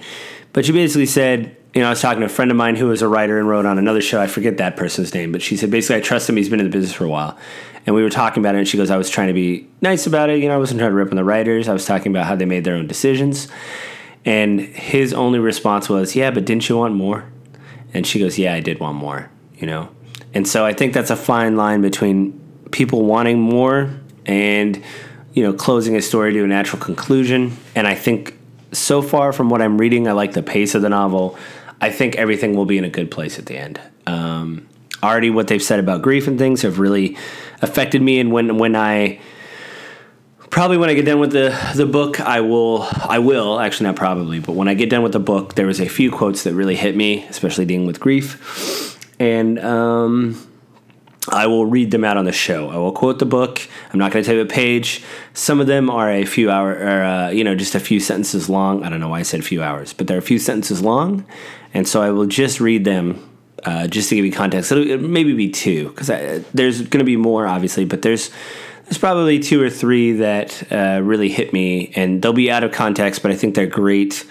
But 0.54 0.66
she 0.66 0.72
basically 0.72 1.08
said 1.08 1.58
you 1.74 1.82
know, 1.82 1.88
I 1.88 1.90
was 1.90 2.02
talking 2.02 2.20
to 2.20 2.28
a 2.28 2.30
friend 2.30 2.52
of 2.52 2.58
mine 2.58 2.76
who 2.76 2.88
was 2.88 3.02
a 3.02 3.08
writer 3.08 3.40
and 3.40 3.48
wrote 3.48 3.66
on 3.66 3.80
another 3.80 4.02
show. 4.02 4.22
I 4.22 4.28
forget 4.28 4.58
that 4.58 4.78
person's 4.78 5.14
name, 5.14 5.32
but 5.32 5.42
she 5.42 5.58
said 5.58 5.72
basically, 5.72 5.98
I 5.98 6.02
trust 6.02 6.30
him. 6.30 6.38
He's 6.38 6.50
been 6.50 6.60
in 6.60 6.68
the 6.68 6.72
business 6.72 6.94
for 6.94 7.06
a 7.06 7.10
while. 7.10 7.38
And 7.86 7.96
we 7.96 8.04
were 8.04 8.10
talking 8.10 8.44
about 8.44 8.56
it, 8.56 8.60
and 8.60 8.68
she 8.68 8.78
goes, 8.78 8.90
I 8.92 8.98
was 8.98 9.10
trying 9.10 9.28
to 9.28 9.34
be 9.34 9.68
nice 9.82 10.06
about 10.06 10.30
it. 10.30 10.40
You 10.40 10.48
know, 10.48 10.56
I 10.56 10.58
wasn't 10.58 10.80
trying 10.80 10.92
to 10.92 10.96
rip 10.96 11.10
on 11.10 11.16
the 11.16 11.24
writers. 11.24 11.68
I 11.68 11.74
was 11.74 11.86
talking 11.86 12.12
about 12.12 12.28
how 12.28 12.36
they 12.36 12.46
made 12.46 12.64
their 12.64 12.76
own 12.76 12.88
decisions. 12.88 13.48
And 14.24 14.62
his 14.62 15.14
only 15.14 15.40
response 15.40 15.90
was, 15.90 16.16
Yeah, 16.16 16.32
but 16.32 16.46
didn't 16.46 16.70
you 16.70 16.78
want 16.78 16.94
more? 16.94 17.26
And 17.94 18.06
she 18.06 18.20
goes, 18.20 18.38
Yeah, 18.38 18.54
I 18.54 18.60
did 18.60 18.80
want 18.80 18.98
more, 18.98 19.30
you 19.56 19.68
know? 19.68 19.90
And 20.34 20.48
so 20.48 20.66
I 20.66 20.74
think 20.74 20.94
that's 20.94 21.10
a 21.10 21.16
fine 21.16 21.58
line 21.58 21.82
between 21.82 22.40
people 22.72 23.06
wanting 23.06 23.40
more 23.40 23.90
and, 24.26 24.82
you 25.34 25.44
know, 25.44 25.54
closing 25.54 25.96
a 25.96 26.02
story 26.02 26.34
to 26.34 26.44
a 26.44 26.48
natural 26.48 26.82
conclusion. 26.82 27.58
And 27.76 27.88
I 27.88 27.96
think 27.96 28.38
so 28.72 29.02
far 29.02 29.34
from 29.34 29.50
what 29.50 29.62
I'm 29.62 29.78
reading, 29.78 30.08
I 30.08 30.14
like 30.14 30.34
the 30.34 30.44
pace 30.44 30.76
of 30.76 30.82
the 30.82 30.90
novel. 30.90 31.38
I 31.84 31.90
think 31.90 32.16
everything 32.16 32.56
will 32.56 32.66
be 32.66 32.78
in 32.78 32.86
a 32.86 32.90
good 32.90 33.12
place 33.12 33.38
at 33.38 33.46
the 33.46 33.58
end. 33.58 33.78
Um, 34.08 34.70
already, 35.04 35.30
what 35.30 35.48
they've 35.48 35.62
said 35.62 35.82
about 35.82 36.02
grief 36.02 36.28
and 36.30 36.40
things 36.40 36.62
have 36.62 36.80
really 36.80 37.18
affected 37.62 38.02
me. 38.02 38.22
And 38.22 38.32
when 38.32 38.58
when 38.58 38.74
I 38.74 39.20
probably 40.50 40.78
when 40.78 40.90
I 40.90 40.94
get 40.94 41.06
done 41.06 41.20
with 41.20 41.34
the 41.34 41.50
the 41.76 41.86
book, 41.86 42.22
I 42.22 42.40
will 42.40 42.88
I 43.02 43.20
will 43.20 43.60
actually 43.60 43.88
not 43.88 43.98
probably, 43.98 44.40
but 44.40 44.54
when 44.54 44.70
I 44.70 44.76
get 44.76 44.90
done 44.90 45.04
with 45.04 45.12
the 45.12 45.20
book, 45.20 45.56
there 45.56 45.68
was 45.68 45.82
a 45.82 45.90
few 45.90 46.10
quotes 46.10 46.44
that 46.46 46.54
really 46.54 46.78
hit 46.78 46.96
me, 46.96 47.26
especially 47.26 47.66
dealing 47.66 47.86
with 47.86 48.00
grief, 48.00 48.98
and 49.20 49.60
um, 49.60 50.40
I 51.30 51.48
will 51.48 51.66
read 51.66 51.92
them 51.92 52.04
out 52.04 52.18
on 52.18 52.26
the 52.26 52.34
show. 52.34 52.70
I 52.70 52.78
will 52.78 52.92
quote 52.92 53.20
the 53.20 53.26
book. 53.26 53.62
I'm 53.92 54.00
not 54.00 54.12
going 54.12 54.24
to 54.24 54.28
tell 54.28 54.36
you 54.36 54.42
a 54.42 54.46
page. 54.46 55.02
Some 55.34 55.62
of 55.62 55.68
them 55.68 55.90
are 55.90 56.12
a 56.12 56.26
few 56.26 56.52
hour, 56.52 56.74
or 56.74 57.04
uh, 57.04 57.30
you 57.30 57.44
know, 57.44 57.56
just 57.56 57.76
a 57.76 57.80
few 57.80 58.00
sentences 58.00 58.50
long. 58.50 58.84
I 58.84 58.90
don't 58.90 59.00
know 59.00 59.10
why 59.10 59.20
I 59.20 59.24
said 59.24 59.40
a 59.40 59.44
few 59.44 59.64
hours, 59.64 59.94
but 59.94 60.08
they're 60.08 60.18
a 60.18 60.22
few 60.22 60.40
sentences 60.40 60.82
long, 60.82 61.26
and 61.74 61.88
so 61.88 62.02
I 62.02 62.10
will 62.10 62.26
just 62.26 62.60
read 62.60 62.84
them 62.84 63.30
uh, 63.64 63.88
just 63.88 64.10
to 64.10 64.16
give 64.16 64.26
you 64.26 64.32
context. 64.32 64.72
It'll 64.72 64.98
maybe 64.98 65.34
be 65.34 65.50
two 65.50 65.90
because 65.90 66.08
there's 66.54 66.82
going 66.82 67.00
to 67.00 67.06
be 67.06 67.16
more, 67.16 67.48
obviously, 67.48 67.86
but 67.86 68.02
there's 68.02 68.30
there's 68.84 68.98
probably 68.98 69.40
two 69.40 69.62
or 69.62 69.70
three 69.70 70.12
that 70.14 70.72
uh, 70.72 71.00
really 71.02 71.30
hit 71.30 71.54
me, 71.54 71.94
and 71.96 72.22
they'll 72.22 72.34
be 72.34 72.52
out 72.52 72.66
of 72.66 72.74
context, 72.74 73.22
but 73.22 73.32
I 73.32 73.36
think 73.36 73.56
they're 73.56 73.66
great 73.66 74.26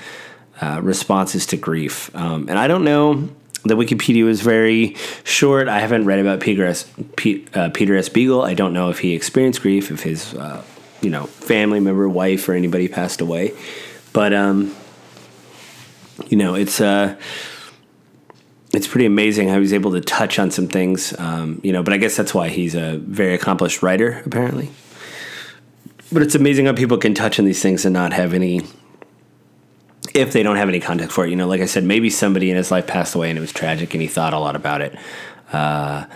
uh, 0.60 0.80
responses 0.82 1.46
to 1.46 1.56
grief. 1.56 2.14
Um, 2.14 2.48
and 2.50 2.58
I 2.58 2.68
don't 2.68 2.84
know 2.84 3.30
the 3.64 3.74
Wikipedia 3.74 4.24
was 4.24 4.40
very 4.40 4.96
short. 5.24 5.68
I 5.68 5.78
haven't 5.78 6.04
read 6.04 6.18
about 6.18 6.40
Peter 6.40 6.66
S. 6.66 6.90
P, 7.16 7.46
uh, 7.54 7.70
Peter 7.70 7.96
S. 7.96 8.08
Beagle. 8.08 8.42
I 8.42 8.54
don't 8.54 8.72
know 8.72 8.90
if 8.90 8.98
he 8.98 9.14
experienced 9.14 9.62
grief, 9.62 9.90
if 9.90 10.02
his 10.02 10.34
uh, 10.34 10.62
you 11.00 11.10
know 11.10 11.26
family 11.26 11.80
member, 11.80 12.08
wife, 12.08 12.48
or 12.48 12.54
anybody 12.54 12.88
passed 12.88 13.20
away. 13.20 13.54
But 14.12 14.32
um, 14.32 14.74
you 16.28 16.36
know, 16.36 16.54
it's 16.54 16.80
uh, 16.80 17.16
it's 18.72 18.88
pretty 18.88 19.06
amazing 19.06 19.48
how 19.48 19.60
he's 19.60 19.72
able 19.72 19.92
to 19.92 20.00
touch 20.00 20.38
on 20.38 20.50
some 20.50 20.66
things. 20.66 21.18
Um, 21.18 21.60
you 21.62 21.72
know, 21.72 21.82
but 21.82 21.92
I 21.92 21.98
guess 21.98 22.16
that's 22.16 22.34
why 22.34 22.48
he's 22.48 22.74
a 22.74 22.98
very 22.98 23.34
accomplished 23.34 23.82
writer, 23.82 24.22
apparently. 24.26 24.70
But 26.10 26.22
it's 26.22 26.34
amazing 26.34 26.66
how 26.66 26.74
people 26.74 26.98
can 26.98 27.14
touch 27.14 27.38
on 27.38 27.44
these 27.44 27.62
things 27.62 27.84
and 27.84 27.94
not 27.94 28.12
have 28.12 28.34
any 28.34 28.62
if 30.14 30.32
they 30.32 30.42
don't 30.42 30.56
have 30.56 30.68
any 30.68 30.80
context 30.80 31.14
for 31.14 31.24
it. 31.24 31.30
You 31.30 31.36
know, 31.36 31.48
like 31.48 31.60
I 31.60 31.66
said, 31.66 31.84
maybe 31.84 32.10
somebody 32.10 32.50
in 32.50 32.56
his 32.56 32.70
life 32.70 32.86
passed 32.86 33.14
away 33.14 33.30
and 33.30 33.38
it 33.38 33.40
was 33.40 33.52
tragic 33.52 33.94
and 33.94 34.02
he 34.02 34.08
thought 34.08 34.32
a 34.32 34.38
lot 34.38 34.56
about 34.56 34.80
it. 34.80 34.96
Uh, 35.52 36.06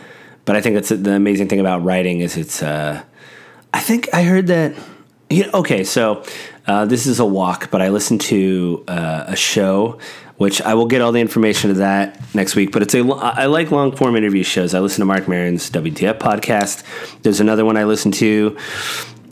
but 0.45 0.57
I 0.57 0.61
think 0.61 0.75
that's 0.75 0.88
the 0.88 1.12
amazing 1.12 1.49
thing 1.49 1.61
about 1.61 1.85
writing 1.85 2.21
is 2.21 2.37
it's. 2.37 2.62
Uh, 2.62 3.03
I 3.75 3.81
think 3.81 4.09
I 4.15 4.23
heard 4.23 4.47
that. 4.47 4.75
You 5.29 5.45
know, 5.45 5.50
okay, 5.55 5.83
so 5.83 6.25
uh, 6.67 6.87
this 6.87 7.07
is 7.07 7.19
a 7.19 7.25
walk, 7.25 7.71
but 7.71 7.83
I 7.83 7.88
listened 7.88 8.21
to 8.23 8.85
uh, 8.87 9.25
a 9.26 9.37
show, 9.37 9.99
which 10.37 10.62
I 10.62 10.75
will 10.75 10.87
get 10.87 11.03
all 11.03 11.11
the 11.11 11.21
information 11.21 11.71
of 11.71 11.79
that 11.79 12.23
next 12.33 12.55
week. 12.55 12.71
But 12.71 12.83
it's 12.83 12.95
a 12.95 13.00
I 13.00 13.47
like 13.47 13.73
long 13.73 13.95
form 13.95 14.15
interview 14.15 14.45
shows. 14.45 14.73
I 14.73 14.79
listen 14.79 15.00
to 15.00 15.05
Mark 15.05 15.26
Maron's 15.26 15.69
WTF 15.71 16.19
podcast. 16.19 16.85
There's 17.23 17.41
another 17.41 17.65
one 17.65 17.76
I 17.76 17.85
listen 17.85 18.12
to 18.12 18.57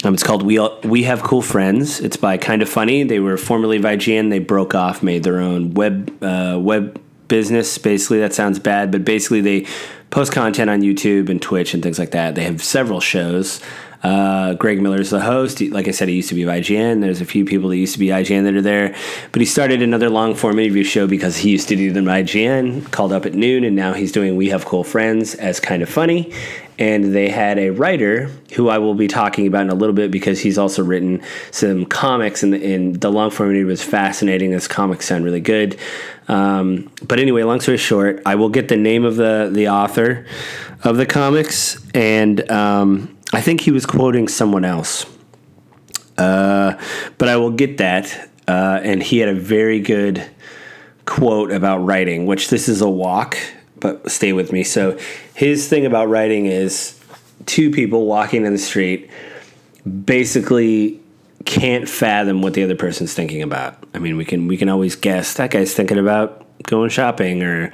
um, 0.05 0.15
it's 0.15 0.23
called 0.23 0.43
we 0.43 0.59
All, 0.59 0.79
we 0.83 1.05
have 1.05 1.23
cool 1.23 1.43
friends. 1.43 2.01
It's 2.01 2.17
by 2.17 2.37
Kind 2.37 2.63
of 2.63 2.69
Funny. 2.69 3.05
They 3.05 3.21
were 3.21 3.37
formerly 3.37 3.77
of 3.77 3.83
IGN. 3.83 4.31
They 4.31 4.39
broke 4.39 4.75
off, 4.75 5.03
made 5.03 5.23
their 5.23 5.41
own 5.41 5.75
web 5.75 6.23
uh, 6.23 6.59
web 6.61 7.01
business. 7.29 7.79
Basically, 7.79 8.19
that 8.21 8.33
sounds 8.35 8.59
bad, 8.59 8.91
but 8.91 9.05
basically 9.05 9.41
they 9.41 9.67
post 10.11 10.33
content 10.33 10.71
on 10.71 10.81
YouTube 10.81 11.29
and 11.29 11.41
Twitch 11.41 11.75
and 11.75 11.83
things 11.83 11.99
like 11.99 12.13
that. 12.13 12.35
They 12.35 12.45
have 12.45 12.63
several 12.63 13.01
shows. 13.01 13.61
Uh, 14.03 14.53
Greg 14.53 14.85
is 14.85 15.09
the 15.09 15.21
host. 15.21 15.59
He, 15.61 15.71
like 15.71 15.89
I 15.89 15.91
said, 15.91 16.09
he 16.09 16.17
used 16.17 16.29
to 16.29 16.35
be 16.35 16.43
of 16.43 16.51
IGN. 16.51 17.01
There's 17.01 17.23
a 17.23 17.25
few 17.25 17.47
people 17.47 17.71
that 17.71 17.79
used 17.79 17.95
to 17.95 17.99
be 17.99 18.09
IGN 18.09 18.45
that 18.45 18.55
are 18.55 18.61
there. 18.61 18.95
But 19.33 19.41
he 19.41 19.47
started 19.47 19.81
another 19.81 20.11
long 20.11 20.35
form 20.35 20.59
interview 20.59 20.85
show 20.85 21.07
because 21.07 21.39
he 21.39 21.51
used 21.51 21.69
to 21.69 21.77
do 21.77 21.91
them 21.91 22.05
IGN, 22.05 22.91
called 22.91 23.15
up 23.15 23.25
at 23.25 23.33
noon, 23.33 23.65
and 23.65 23.75
now 23.75 23.95
he's 23.95 24.13
doing 24.13 24.37
We 24.37 24.51
Have 24.51 24.67
Cool 24.67 24.85
Friends 24.85 25.35
as 25.37 25.59
kind 25.59 25.83
of 25.83 25.89
funny 25.89 26.31
and 26.79 27.15
they 27.15 27.29
had 27.29 27.59
a 27.59 27.71
writer 27.71 28.31
who 28.55 28.69
I 28.69 28.79
will 28.79 28.95
be 28.95 29.07
talking 29.07 29.47
about 29.47 29.63
in 29.63 29.71
a 29.71 29.75
little 29.75 29.95
bit 29.95 30.11
because 30.11 30.41
he's 30.41 30.59
also 30.59 30.83
written 30.83 31.23
some 31.51 31.87
comics, 31.87 32.43
and 32.43 32.53
the, 32.53 32.75
and 32.75 33.01
the 33.01 33.11
long 33.11 33.31
form 33.31 33.55
was 33.67 33.83
fascinating. 33.83 34.53
His 34.53 34.67
comics 34.69 35.07
sound 35.07 35.25
really 35.25 35.41
good. 35.41 35.79
Um, 36.29 36.91
but 37.07 37.19
anyway, 37.19 37.43
long 37.43 37.61
story 37.61 37.77
short, 37.77 38.23
I 38.27 38.35
will 38.35 38.49
get 38.49 38.69
the 38.69 38.77
name 38.77 39.05
of 39.05 39.17
the 39.17 39.51
the 39.53 39.69
author 39.69 40.27
of 40.83 40.97
the 40.97 41.07
comics, 41.07 41.85
and 41.95 42.51
um, 42.51 43.17
I 43.33 43.41
think 43.41 43.61
he 43.61 43.71
was 43.71 43.87
quoting 43.87 44.29
someone 44.29 44.65
else. 44.65 45.07
Uh, 46.17 46.81
but 47.19 47.29
I 47.29 47.37
will 47.37 47.51
get 47.51 47.79
that, 47.79 48.31
uh, 48.47 48.81
and 48.83 49.03
he 49.03 49.19
had 49.19 49.29
a 49.29 49.35
very 49.35 49.81
good 49.81 50.25
quote 51.07 51.51
about 51.51 51.79
writing, 51.79 52.27
which 52.27 52.51
this 52.51 52.69
is 52.69 52.81
a 52.81 52.89
walk 52.89 53.37
but 53.85 54.11
stay 54.11 54.33
with 54.33 54.51
me. 54.51 54.65
So 54.65 54.99
his 55.35 55.69
thing 55.69 55.85
about 55.85 56.09
writing 56.09 56.47
is 56.47 56.99
two 57.47 57.71
people 57.71 58.07
walking 58.07 58.47
in 58.47 58.53
the 58.53 58.59
street 58.59 59.11
basically 60.05 61.01
can't 61.45 61.89
fathom 61.89 62.41
what 62.41 62.55
the 62.55 62.63
other 62.63 62.77
person's 62.77 63.13
thinking 63.13 63.43
about. 63.43 63.77
I 63.93 63.99
mean, 63.99 64.17
we 64.17 64.25
can 64.25 64.47
we 64.47 64.57
can 64.57 64.69
always 64.69 64.97
guess 64.97 65.35
that 65.35 65.51
guy's 65.51 65.75
thinking 65.75 65.99
about 65.99 66.47
going 66.63 66.89
shopping 66.89 67.43
or 67.43 67.73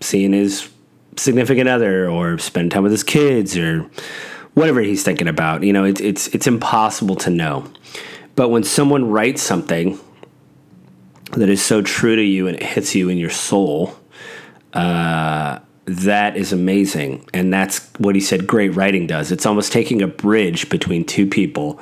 seeing 0.00 0.32
his 0.32 0.68
significant 1.16 1.68
other 1.68 2.08
or 2.08 2.38
spending 2.38 2.70
time 2.70 2.82
with 2.82 2.92
his 2.92 3.04
kids 3.04 3.56
or 3.56 3.88
whatever 4.54 4.80
he's 4.80 5.04
thinking 5.04 5.28
about. 5.28 5.62
You 5.62 5.72
know, 5.72 5.84
it, 5.84 6.00
it's 6.00 6.28
it's 6.28 6.46
impossible 6.46 7.16
to 7.16 7.30
know. 7.30 7.70
But 8.34 8.48
when 8.48 8.64
someone 8.64 9.10
writes 9.10 9.42
something 9.42 9.98
that 11.32 11.48
is 11.48 11.62
so 11.62 11.82
true 11.82 12.16
to 12.16 12.22
you 12.22 12.48
and 12.48 12.56
it 12.56 12.62
hits 12.62 12.94
you 12.94 13.08
in 13.08 13.18
your 13.18 13.30
soul, 13.30 13.94
uh, 14.72 15.60
that 15.86 16.36
is 16.36 16.52
amazing. 16.52 17.28
And 17.34 17.52
that's 17.52 17.88
what 17.98 18.14
he 18.14 18.20
said 18.20 18.46
great 18.46 18.70
writing 18.70 19.06
does. 19.06 19.30
It's 19.30 19.46
almost 19.46 19.72
taking 19.72 20.02
a 20.02 20.06
bridge 20.06 20.68
between 20.70 21.04
two 21.04 21.26
people 21.26 21.80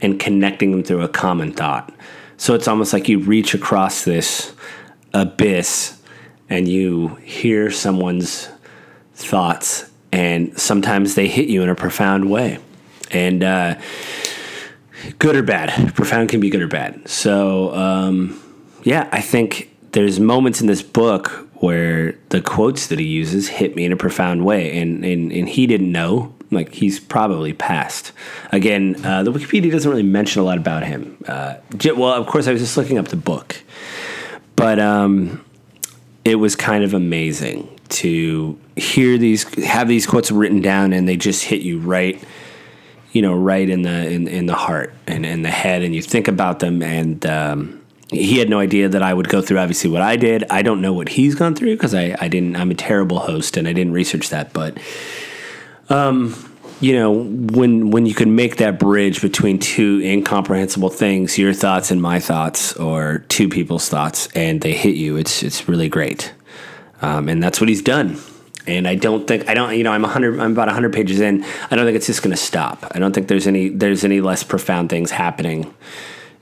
and 0.00 0.18
connecting 0.18 0.72
them 0.72 0.82
through 0.82 1.02
a 1.02 1.08
common 1.08 1.52
thought. 1.52 1.92
So 2.36 2.54
it's 2.54 2.68
almost 2.68 2.92
like 2.92 3.08
you 3.08 3.18
reach 3.18 3.54
across 3.54 4.04
this 4.04 4.54
abyss 5.14 6.02
and 6.48 6.68
you 6.68 7.16
hear 7.16 7.70
someone's 7.70 8.48
thoughts, 9.14 9.90
and 10.12 10.56
sometimes 10.58 11.14
they 11.14 11.26
hit 11.26 11.48
you 11.48 11.62
in 11.62 11.68
a 11.68 11.74
profound 11.74 12.30
way. 12.30 12.58
And 13.10 13.42
uh, 13.42 13.78
good 15.18 15.36
or 15.36 15.42
bad, 15.42 15.94
profound 15.94 16.28
can 16.28 16.40
be 16.40 16.50
good 16.50 16.62
or 16.62 16.68
bad. 16.68 17.08
So, 17.08 17.74
um, 17.74 18.40
yeah, 18.84 19.08
I 19.10 19.20
think 19.20 19.74
there's 19.92 20.20
moments 20.20 20.60
in 20.60 20.66
this 20.66 20.82
book 20.82 21.45
where 21.58 22.16
the 22.28 22.40
quotes 22.40 22.88
that 22.88 22.98
he 22.98 23.06
uses 23.06 23.48
hit 23.48 23.76
me 23.76 23.84
in 23.84 23.92
a 23.92 23.96
profound 23.96 24.44
way, 24.44 24.78
and 24.78 25.04
and, 25.04 25.32
and 25.32 25.48
he 25.48 25.66
didn't 25.66 25.92
know. 25.92 26.34
Like 26.50 26.74
he's 26.74 27.00
probably 27.00 27.52
passed. 27.52 28.12
Again, 28.52 29.04
uh, 29.04 29.24
the 29.24 29.32
Wikipedia 29.32 29.72
doesn't 29.72 29.90
really 29.90 30.04
mention 30.04 30.40
a 30.40 30.44
lot 30.44 30.58
about 30.58 30.84
him. 30.84 31.16
Uh, 31.26 31.56
well, 31.96 32.12
of 32.12 32.26
course, 32.28 32.46
I 32.46 32.52
was 32.52 32.60
just 32.60 32.76
looking 32.76 32.98
up 32.98 33.08
the 33.08 33.16
book, 33.16 33.56
but 34.54 34.78
um, 34.78 35.44
it 36.24 36.36
was 36.36 36.54
kind 36.54 36.84
of 36.84 36.94
amazing 36.94 37.68
to 37.88 38.58
hear 38.76 39.18
these, 39.18 39.42
have 39.64 39.88
these 39.88 40.06
quotes 40.06 40.30
written 40.30 40.60
down, 40.60 40.92
and 40.92 41.08
they 41.08 41.16
just 41.16 41.44
hit 41.44 41.62
you 41.62 41.78
right, 41.80 42.22
you 43.12 43.22
know, 43.22 43.34
right 43.34 43.68
in 43.68 43.82
the 43.82 44.08
in, 44.08 44.28
in 44.28 44.46
the 44.46 44.54
heart 44.54 44.94
and 45.06 45.26
in 45.26 45.42
the 45.42 45.50
head, 45.50 45.82
and 45.82 45.94
you 45.94 46.02
think 46.02 46.28
about 46.28 46.60
them, 46.60 46.82
and 46.82 47.26
um, 47.26 47.82
he 48.16 48.38
had 48.38 48.48
no 48.48 48.58
idea 48.58 48.88
that 48.88 49.02
I 49.02 49.12
would 49.12 49.28
go 49.28 49.42
through 49.42 49.58
obviously 49.58 49.90
what 49.90 50.02
I 50.02 50.16
did. 50.16 50.44
I 50.50 50.62
don't 50.62 50.80
know 50.80 50.92
what 50.92 51.10
he's 51.10 51.34
gone 51.34 51.54
through 51.54 51.74
because 51.76 51.94
I, 51.94 52.16
I 52.20 52.28
didn't 52.28 52.56
I'm 52.56 52.70
a 52.70 52.74
terrible 52.74 53.20
host 53.20 53.56
and 53.56 53.66
I 53.68 53.72
didn't 53.72 53.92
research 53.92 54.30
that. 54.30 54.52
But 54.52 54.78
um, 55.88 56.34
you 56.80 56.92
know, 56.92 57.12
when 57.12 57.90
when 57.90 58.04
you 58.06 58.14
can 58.14 58.34
make 58.34 58.56
that 58.56 58.78
bridge 58.78 59.22
between 59.22 59.58
two 59.58 60.00
incomprehensible 60.02 60.90
things, 60.90 61.38
your 61.38 61.54
thoughts 61.54 61.90
and 61.90 62.02
my 62.02 62.20
thoughts, 62.20 62.74
or 62.76 63.24
two 63.28 63.48
people's 63.48 63.88
thoughts, 63.88 64.28
and 64.34 64.60
they 64.60 64.74
hit 64.74 64.94
you, 64.94 65.16
it's 65.16 65.42
it's 65.42 65.68
really 65.68 65.88
great. 65.88 66.34
Um, 67.00 67.28
and 67.28 67.42
that's 67.42 67.60
what 67.60 67.68
he's 67.68 67.82
done. 67.82 68.18
And 68.66 68.88
I 68.88 68.94
don't 68.94 69.26
think 69.26 69.48
I 69.48 69.54
don't 69.54 69.76
you 69.76 69.84
know 69.84 69.92
I'm 69.92 70.04
hundred 70.04 70.38
I'm 70.38 70.52
about 70.52 70.68
hundred 70.68 70.92
pages 70.92 71.20
in. 71.20 71.44
I 71.70 71.76
don't 71.76 71.86
think 71.86 71.96
it's 71.96 72.06
just 72.06 72.22
going 72.22 72.36
to 72.36 72.42
stop. 72.42 72.84
I 72.90 72.98
don't 72.98 73.14
think 73.14 73.28
there's 73.28 73.46
any 73.46 73.70
there's 73.70 74.04
any 74.04 74.20
less 74.20 74.42
profound 74.42 74.90
things 74.90 75.12
happening, 75.12 75.74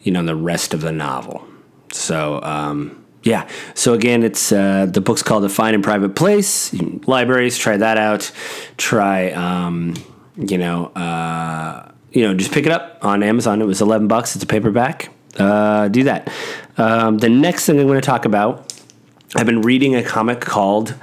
you 0.03 0.11
know, 0.11 0.21
in 0.21 0.27
the 0.27 0.37
rest 0.37 0.75
of 0.75 0.81
the 0.81 0.93
novel. 0.93 1.47
So 1.95 2.43
um, 2.43 3.05
yeah. 3.23 3.49
So 3.75 3.95
again, 3.95 4.23
it's 4.23 4.53
uh, 4.53 4.87
the 4.87 5.01
book's 5.01 5.23
called 5.23 5.45
A 5.45 5.49
Fine 5.49 5.75
and 5.75 5.83
Private 5.83 6.15
Place. 6.15 6.73
Libraries, 7.07 7.57
try 7.57 7.77
that 7.77 7.97
out. 7.97 8.31
Try 8.77 9.31
um, 9.33 9.95
you 10.37 10.59
know 10.59 10.87
uh, 10.87 11.91
you 12.13 12.23
know 12.23 12.35
just 12.35 12.53
pick 12.53 12.67
it 12.67 12.73
up 12.73 12.99
on 13.03 13.23
Amazon. 13.23 13.63
It 13.63 13.67
was 13.67 13.81
eleven 13.81 14.09
bucks. 14.09 14.35
It's 14.35 14.45
a 14.45 14.47
paperback. 14.47 15.11
Uh, 15.39 15.89
do 15.89 16.05
that. 16.05 16.31
Um, 16.77 17.19
the 17.19 17.29
next 17.29 17.67
thing 17.67 17.81
I'm 17.81 17.87
going 17.87 18.01
to 18.01 18.07
talk 18.07 18.25
about, 18.25 18.73
I've 19.35 19.47
been 19.47 19.63
reading 19.63 19.97
a 19.97 20.03
comic 20.03 20.41
called 20.41 20.95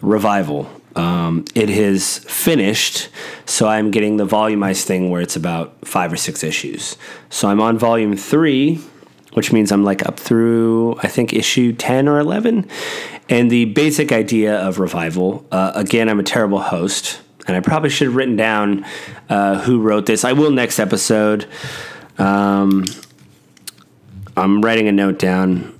Revival. 0.00 0.70
Um, 0.96 1.44
it 1.54 1.68
has 1.68 2.18
finished, 2.18 3.08
so 3.46 3.68
I'm 3.68 3.90
getting 3.90 4.16
the 4.16 4.26
volumized 4.26 4.84
thing 4.84 5.10
where 5.10 5.22
it's 5.22 5.36
about 5.36 5.86
five 5.86 6.12
or 6.12 6.16
six 6.16 6.44
issues. 6.44 6.96
So 7.30 7.48
I'm 7.48 7.60
on 7.60 7.78
volume 7.78 8.16
three 8.16 8.80
which 9.32 9.52
means 9.52 9.70
I'm 9.70 9.84
like 9.84 10.06
up 10.06 10.18
through, 10.18 10.96
I 11.02 11.08
think, 11.08 11.32
issue 11.32 11.72
10 11.72 12.08
or 12.08 12.18
11. 12.18 12.68
And 13.28 13.50
the 13.50 13.66
basic 13.66 14.12
idea 14.12 14.56
of 14.56 14.78
revival 14.78 15.46
uh, 15.52 15.72
again, 15.74 16.08
I'm 16.08 16.18
a 16.20 16.24
terrible 16.24 16.60
host, 16.60 17.20
and 17.46 17.56
I 17.56 17.60
probably 17.60 17.90
should 17.90 18.08
have 18.08 18.16
written 18.16 18.36
down 18.36 18.84
uh, 19.28 19.60
who 19.60 19.80
wrote 19.80 20.06
this. 20.06 20.24
I 20.24 20.32
will 20.32 20.50
next 20.50 20.78
episode. 20.78 21.46
Um, 22.18 22.84
I'm 24.36 24.62
writing 24.62 24.88
a 24.88 24.92
note 24.92 25.18
down. 25.18 25.76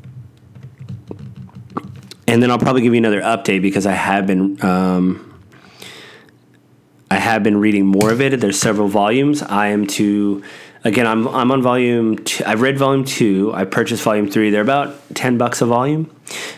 And 2.27 2.41
then 2.41 2.51
I'll 2.51 2.59
probably 2.59 2.83
give 2.83 2.95
you 2.95 2.99
another 2.99 3.21
update 3.21 3.63
because 3.63 3.87
I 3.87 3.93
have 3.93 4.27
been. 4.27 4.65
Um, 4.65 5.27
I 7.11 7.17
have 7.17 7.43
been 7.43 7.57
reading 7.57 7.87
more 7.87 8.13
of 8.13 8.21
it. 8.21 8.39
There's 8.39 8.61
several 8.61 8.87
volumes. 8.87 9.43
I 9.43 9.69
am 9.69 9.89
to 9.89 10.45
again, 10.85 11.07
I'm 11.07 11.29
I'm 11.29 11.51
on 11.51 11.63
volume. 11.63 12.19
Two. 12.19 12.45
I've 12.45 12.61
read 12.61 12.79
volume 12.79 13.05
two. 13.05 13.53
I 13.55 13.65
purchased 13.65 14.03
volume 14.03 14.31
three. 14.31 14.51
They're 14.51 14.63
about 14.63 14.97
ten 15.15 15.39
bucks 15.39 15.61
a 15.61 15.67
volume, 15.67 16.11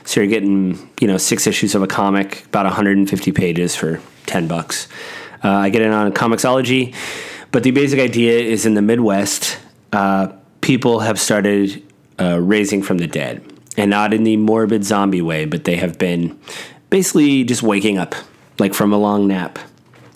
so 0.04 0.20
you're 0.20 0.28
getting 0.30 0.90
you 1.00 1.06
know 1.06 1.18
six 1.18 1.46
issues 1.46 1.74
of 1.74 1.82
a 1.82 1.86
comic, 1.86 2.44
about 2.46 2.66
150 2.66 3.32
pages 3.32 3.74
for 3.76 4.00
ten 4.26 4.48
bucks. 4.48 4.88
Uh, 5.44 5.50
I 5.50 5.70
get 5.70 5.82
it 5.82 5.90
on 5.92 6.12
Comixology, 6.12 6.94
but 7.50 7.62
the 7.62 7.72
basic 7.72 7.98
idea 7.98 8.38
is 8.38 8.64
in 8.64 8.74
the 8.74 8.82
Midwest, 8.82 9.58
uh, 9.92 10.28
people 10.60 11.00
have 11.00 11.18
started 11.18 11.82
uh, 12.20 12.40
raising 12.40 12.82
from 12.82 12.98
the 12.98 13.08
dead, 13.08 13.44
and 13.76 13.90
not 13.90 14.14
in 14.14 14.22
the 14.24 14.36
morbid 14.36 14.84
zombie 14.84 15.22
way, 15.22 15.44
but 15.44 15.64
they 15.64 15.76
have 15.76 15.98
been 15.98 16.38
basically 16.90 17.42
just 17.42 17.62
waking 17.62 17.98
up, 17.98 18.14
like 18.58 18.74
from 18.74 18.92
a 18.92 18.98
long 18.98 19.26
nap. 19.26 19.58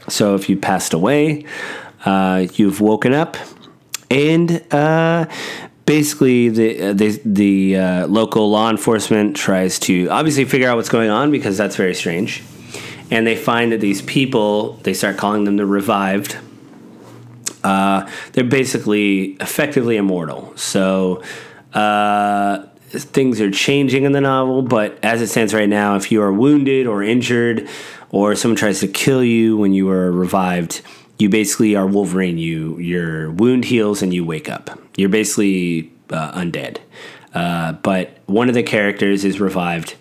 So 0.09 0.37
if 0.37 0.49
you 0.49 0.57
passed 0.57 0.95
away, 0.95 1.45
uh, 2.05 2.47
you've 2.55 2.81
woken 2.81 3.13
up 3.13 3.37
and 4.11 4.65
uh, 4.73 5.27
basically 5.85 6.49
the 6.49 6.89
uh, 6.89 6.93
the, 6.93 7.21
the 7.25 7.77
uh, 7.77 8.07
local 8.07 8.51
law 8.51 8.71
enforcement 8.71 9.37
tries 9.37 9.79
to 9.81 10.09
obviously 10.09 10.45
figure 10.45 10.69
out 10.69 10.77
what's 10.77 10.89
going 10.89 11.11
on 11.11 11.31
because 11.31 11.57
that's 11.57 11.77
very 11.77 11.95
strange. 11.95 12.43
And 13.09 13.25
they 13.25 13.37
find 13.37 13.71
that 13.73 13.81
these 13.81 14.03
people 14.03 14.75
they 14.83 14.95
start 14.95 15.17
calling 15.17 15.45
them 15.45 15.57
the 15.57 15.67
revived 15.67 16.37
uh, 17.67 18.09
they're 18.33 18.45
basically 18.45 19.33
effectively 19.41 19.97
immortal. 19.97 20.53
So 20.57 21.23
uh, 21.75 22.67
things 22.91 23.41
are 23.41 23.51
changing 23.51 24.05
in 24.05 24.13
the 24.13 24.21
novel 24.21 24.63
but 24.63 24.99
as 25.03 25.21
it 25.21 25.27
stands 25.27 25.53
right 25.53 25.69
now 25.69 25.97
if 25.97 26.13
you 26.13 26.23
are 26.23 26.33
wounded 26.33 26.87
or 26.87 27.03
injured 27.03 27.69
or 28.11 28.37
someone 28.37 28.57
tries 28.57 28.81
to 28.81 28.89
kill 28.89 29.23
you 29.23 29.57
when 29.57 29.73
you 29.73 29.91
are 29.91 30.11
revived 30.13 30.81
you 31.19 31.29
basically 31.29 31.75
are 31.75 31.87
wolverine 31.87 32.39
you 32.39 32.79
your 32.79 33.31
wound 33.33 33.65
heals 33.65 34.03
and 34.03 34.13
you 34.13 34.25
wake 34.25 34.49
up 34.49 34.79
you're 34.97 35.09
basically 35.09 35.93
uh, 36.11 36.33
undead 36.33 36.79
uh, 37.35 37.73
but 37.73 38.19
one 38.27 38.49
of 38.49 38.55
the 38.55 38.63
characters 38.63 39.25
is 39.25 39.41
revived 39.41 39.97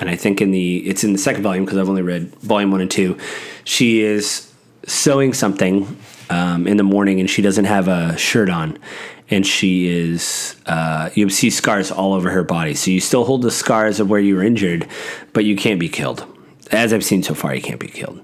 and 0.00 0.08
I 0.08 0.16
think 0.16 0.40
in 0.40 0.50
the 0.50 0.78
it's 0.88 1.04
in 1.04 1.12
the 1.12 1.18
second 1.18 1.42
volume 1.42 1.64
because 1.64 1.78
I've 1.78 1.88
only 1.88 2.02
read 2.02 2.34
volume 2.36 2.70
one 2.70 2.80
and 2.80 2.90
two. 2.90 3.18
She 3.64 4.00
is 4.00 4.52
sewing 4.86 5.32
something 5.32 5.96
um, 6.30 6.66
in 6.66 6.76
the 6.76 6.82
morning, 6.82 7.20
and 7.20 7.28
she 7.28 7.42
doesn't 7.42 7.64
have 7.64 7.88
a 7.88 8.16
shirt 8.16 8.48
on, 8.48 8.78
and 9.30 9.46
she 9.46 9.88
is 9.88 10.56
uh, 10.66 11.10
you 11.14 11.28
see 11.30 11.50
scars 11.50 11.90
all 11.90 12.14
over 12.14 12.30
her 12.30 12.44
body. 12.44 12.74
So 12.74 12.90
you 12.90 13.00
still 13.00 13.24
hold 13.24 13.42
the 13.42 13.50
scars 13.50 14.00
of 14.00 14.08
where 14.08 14.20
you 14.20 14.36
were 14.36 14.42
injured, 14.44 14.86
but 15.32 15.44
you 15.44 15.56
can't 15.56 15.80
be 15.80 15.88
killed. 15.88 16.24
As 16.70 16.92
I've 16.92 17.04
seen 17.04 17.22
so 17.22 17.34
far, 17.34 17.54
you 17.54 17.62
can't 17.62 17.80
be 17.80 17.88
killed. 17.88 18.22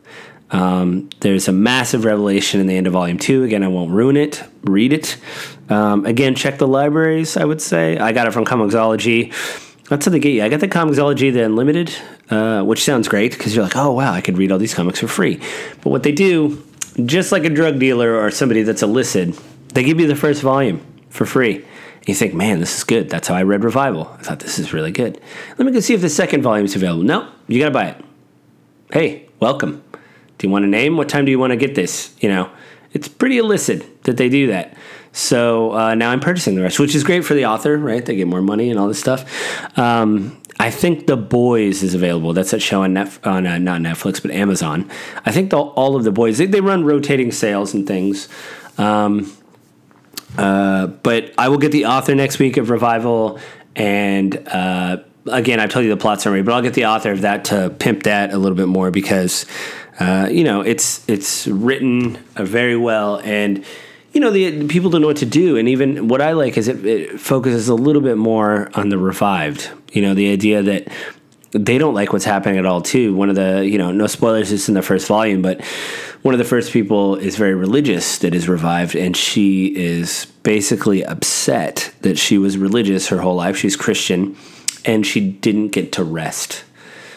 Um, 0.50 1.10
there's 1.20 1.48
a 1.48 1.52
massive 1.52 2.04
revelation 2.04 2.60
in 2.60 2.66
the 2.66 2.76
end 2.76 2.86
of 2.86 2.92
volume 2.92 3.18
two. 3.18 3.42
Again, 3.44 3.62
I 3.62 3.68
won't 3.68 3.90
ruin 3.90 4.16
it. 4.16 4.42
Read 4.62 4.92
it. 4.92 5.16
Um, 5.68 6.06
again, 6.06 6.34
check 6.34 6.58
the 6.58 6.68
libraries. 6.68 7.36
I 7.36 7.44
would 7.44 7.60
say 7.60 7.98
I 7.98 8.12
got 8.12 8.26
it 8.26 8.32
from 8.32 8.44
Comixology 8.44 9.32
that's 9.88 10.06
how 10.06 10.12
they 10.12 10.18
get 10.18 10.32
you. 10.32 10.42
I 10.42 10.48
got 10.48 10.60
the 10.60 10.68
Comixology, 10.68 11.32
the 11.32 11.44
Unlimited, 11.44 11.94
uh, 12.30 12.62
which 12.62 12.82
sounds 12.82 13.08
great 13.08 13.32
because 13.32 13.54
you're 13.54 13.64
like, 13.64 13.76
oh, 13.76 13.92
wow, 13.92 14.12
I 14.12 14.20
could 14.20 14.38
read 14.38 14.50
all 14.50 14.58
these 14.58 14.74
comics 14.74 15.00
for 15.00 15.08
free. 15.08 15.36
But 15.82 15.90
what 15.90 16.02
they 16.02 16.12
do, 16.12 16.62
just 17.04 17.32
like 17.32 17.44
a 17.44 17.50
drug 17.50 17.78
dealer 17.78 18.18
or 18.18 18.30
somebody 18.30 18.62
that's 18.62 18.82
illicit, 18.82 19.38
they 19.74 19.84
give 19.84 20.00
you 20.00 20.06
the 20.06 20.16
first 20.16 20.40
volume 20.42 20.84
for 21.10 21.26
free. 21.26 21.56
And 21.56 22.08
you 22.08 22.14
think, 22.14 22.34
man, 22.34 22.60
this 22.60 22.78
is 22.78 22.84
good. 22.84 23.10
That's 23.10 23.28
how 23.28 23.34
I 23.34 23.42
read 23.42 23.62
Revival. 23.62 24.08
I 24.18 24.22
thought 24.22 24.40
this 24.40 24.58
is 24.58 24.72
really 24.72 24.92
good. 24.92 25.20
Let 25.58 25.66
me 25.66 25.72
go 25.72 25.80
see 25.80 25.94
if 25.94 26.00
the 26.00 26.08
second 26.08 26.42
volume 26.42 26.64
is 26.64 26.74
available. 26.74 27.02
No, 27.02 27.30
you 27.46 27.58
got 27.60 27.66
to 27.66 27.70
buy 27.70 27.88
it. 27.88 28.04
Hey, 28.90 29.28
welcome. 29.38 29.83
Do 30.44 30.48
you 30.48 30.52
want 30.52 30.66
a 30.66 30.68
name? 30.68 30.98
What 30.98 31.08
time 31.08 31.24
do 31.24 31.30
you 31.30 31.38
want 31.38 31.52
to 31.52 31.56
get 31.56 31.74
this? 31.74 32.14
You 32.20 32.28
know, 32.28 32.50
it's 32.92 33.08
pretty 33.08 33.38
illicit 33.38 34.04
that 34.04 34.18
they 34.18 34.28
do 34.28 34.48
that. 34.48 34.76
So 35.12 35.72
uh, 35.72 35.94
now 35.94 36.10
I'm 36.10 36.20
purchasing 36.20 36.54
the 36.54 36.60
rest, 36.60 36.78
which 36.78 36.94
is 36.94 37.02
great 37.02 37.24
for 37.24 37.32
the 37.32 37.46
author, 37.46 37.78
right? 37.78 38.04
They 38.04 38.14
get 38.14 38.26
more 38.26 38.42
money 38.42 38.68
and 38.68 38.78
all 38.78 38.86
this 38.86 39.00
stuff. 39.00 39.78
Um, 39.78 40.38
I 40.60 40.70
think 40.70 41.06
The 41.06 41.16
Boys 41.16 41.82
is 41.82 41.94
available. 41.94 42.34
That's 42.34 42.52
a 42.52 42.60
show 42.60 42.82
on, 42.82 42.92
Netf- 42.92 43.26
on 43.26 43.46
uh, 43.46 43.56
not 43.56 43.80
Netflix, 43.80 44.20
but 44.20 44.32
Amazon. 44.32 44.90
I 45.24 45.32
think 45.32 45.48
the, 45.48 45.56
all 45.60 45.96
of 45.96 46.04
The 46.04 46.12
Boys, 46.12 46.36
they, 46.36 46.44
they 46.44 46.60
run 46.60 46.84
rotating 46.84 47.32
sales 47.32 47.72
and 47.72 47.86
things. 47.86 48.28
Um, 48.76 49.34
uh, 50.36 50.88
but 50.88 51.32
I 51.38 51.48
will 51.48 51.56
get 51.56 51.72
the 51.72 51.86
author 51.86 52.14
next 52.14 52.38
week 52.38 52.58
of 52.58 52.68
Revival. 52.68 53.38
And 53.74 54.46
uh, 54.48 54.98
again, 55.24 55.58
I've 55.58 55.70
told 55.70 55.86
you 55.86 55.90
the 55.90 55.96
plot 55.96 56.20
summary, 56.20 56.42
but 56.42 56.52
I'll 56.52 56.62
get 56.62 56.74
the 56.74 56.84
author 56.84 57.12
of 57.12 57.22
that 57.22 57.46
to 57.46 57.74
pimp 57.78 58.02
that 58.02 58.34
a 58.34 58.36
little 58.36 58.56
bit 58.56 58.68
more 58.68 58.90
because, 58.90 59.46
uh, 60.00 60.28
you 60.30 60.44
know, 60.44 60.60
it's, 60.60 61.08
it's 61.08 61.46
written 61.46 62.16
very 62.34 62.76
well. 62.76 63.20
And 63.20 63.64
you 64.12 64.20
know, 64.20 64.30
the 64.30 64.68
people 64.68 64.90
don't 64.90 65.00
know 65.00 65.08
what 65.08 65.16
to 65.18 65.26
do, 65.26 65.56
and 65.56 65.68
even 65.68 66.06
what 66.06 66.22
I 66.22 66.32
like 66.32 66.56
is 66.56 66.68
it, 66.68 66.86
it 66.86 67.20
focuses 67.20 67.68
a 67.68 67.74
little 67.74 68.00
bit 68.00 68.16
more 68.16 68.70
on 68.74 68.88
the 68.88 68.96
revived. 68.96 69.70
You 69.92 70.02
know, 70.02 70.14
the 70.14 70.30
idea 70.30 70.62
that 70.62 70.86
they 71.54 71.78
don't 71.78 71.94
like 71.94 72.12
what's 72.12 72.24
happening 72.24 72.58
at 72.58 72.66
all 72.66 72.82
too 72.82 73.14
one 73.14 73.28
of 73.28 73.36
the 73.36 73.64
you 73.64 73.78
know 73.78 73.92
no 73.92 74.08
spoilers 74.08 74.50
it's 74.50 74.68
in 74.68 74.74
the 74.74 74.82
first 74.82 75.06
volume 75.06 75.40
but 75.40 75.64
one 76.22 76.34
of 76.34 76.38
the 76.38 76.44
first 76.44 76.72
people 76.72 77.14
is 77.14 77.36
very 77.36 77.54
religious 77.54 78.18
that 78.18 78.34
is 78.34 78.48
revived 78.48 78.96
and 78.96 79.16
she 79.16 79.66
is 79.76 80.26
basically 80.42 81.04
upset 81.04 81.94
that 82.00 82.18
she 82.18 82.38
was 82.38 82.58
religious 82.58 83.06
her 83.06 83.18
whole 83.18 83.36
life 83.36 83.56
she's 83.56 83.76
christian 83.76 84.36
and 84.84 85.06
she 85.06 85.30
didn't 85.30 85.68
get 85.68 85.92
to 85.92 86.02
rest 86.02 86.63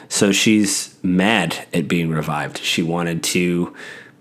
so 0.10 0.32
she's 0.32 0.98
mad 1.04 1.66
at 1.74 1.88
being 1.88 2.10
revived 2.10 2.58
she 2.60 2.82
wanted 2.82 3.24
to 3.24 3.74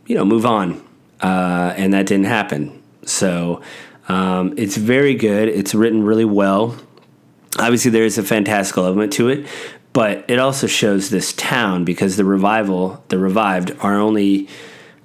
you 0.07 0.15
know 0.15 0.25
move 0.25 0.47
on 0.47 0.83
uh, 1.21 1.75
and 1.77 1.93
that 1.95 2.07
didn't 2.07 2.27
happen. 2.27 2.83
So 3.05 3.63
um, 4.09 4.55
it's 4.57 4.77
very 4.77 5.15
good. 5.15 5.49
It's 5.49 5.75
written 5.75 6.03
really 6.03 6.25
well. 6.25 6.77
Obviously, 7.59 7.91
there 7.91 8.05
is 8.05 8.19
a 8.19 8.23
fantastical 8.23 8.85
element 8.85 9.13
to 9.15 9.29
it, 9.29 9.47
but 9.93 10.25
it 10.29 10.39
also 10.39 10.67
shows 10.67 11.11
this 11.11 11.33
town 11.33 11.85
because 11.85 12.17
the 12.17 12.25
revival, 12.25 13.03
the 13.09 13.19
revived, 13.19 13.75
are 13.81 13.97
only 13.97 14.49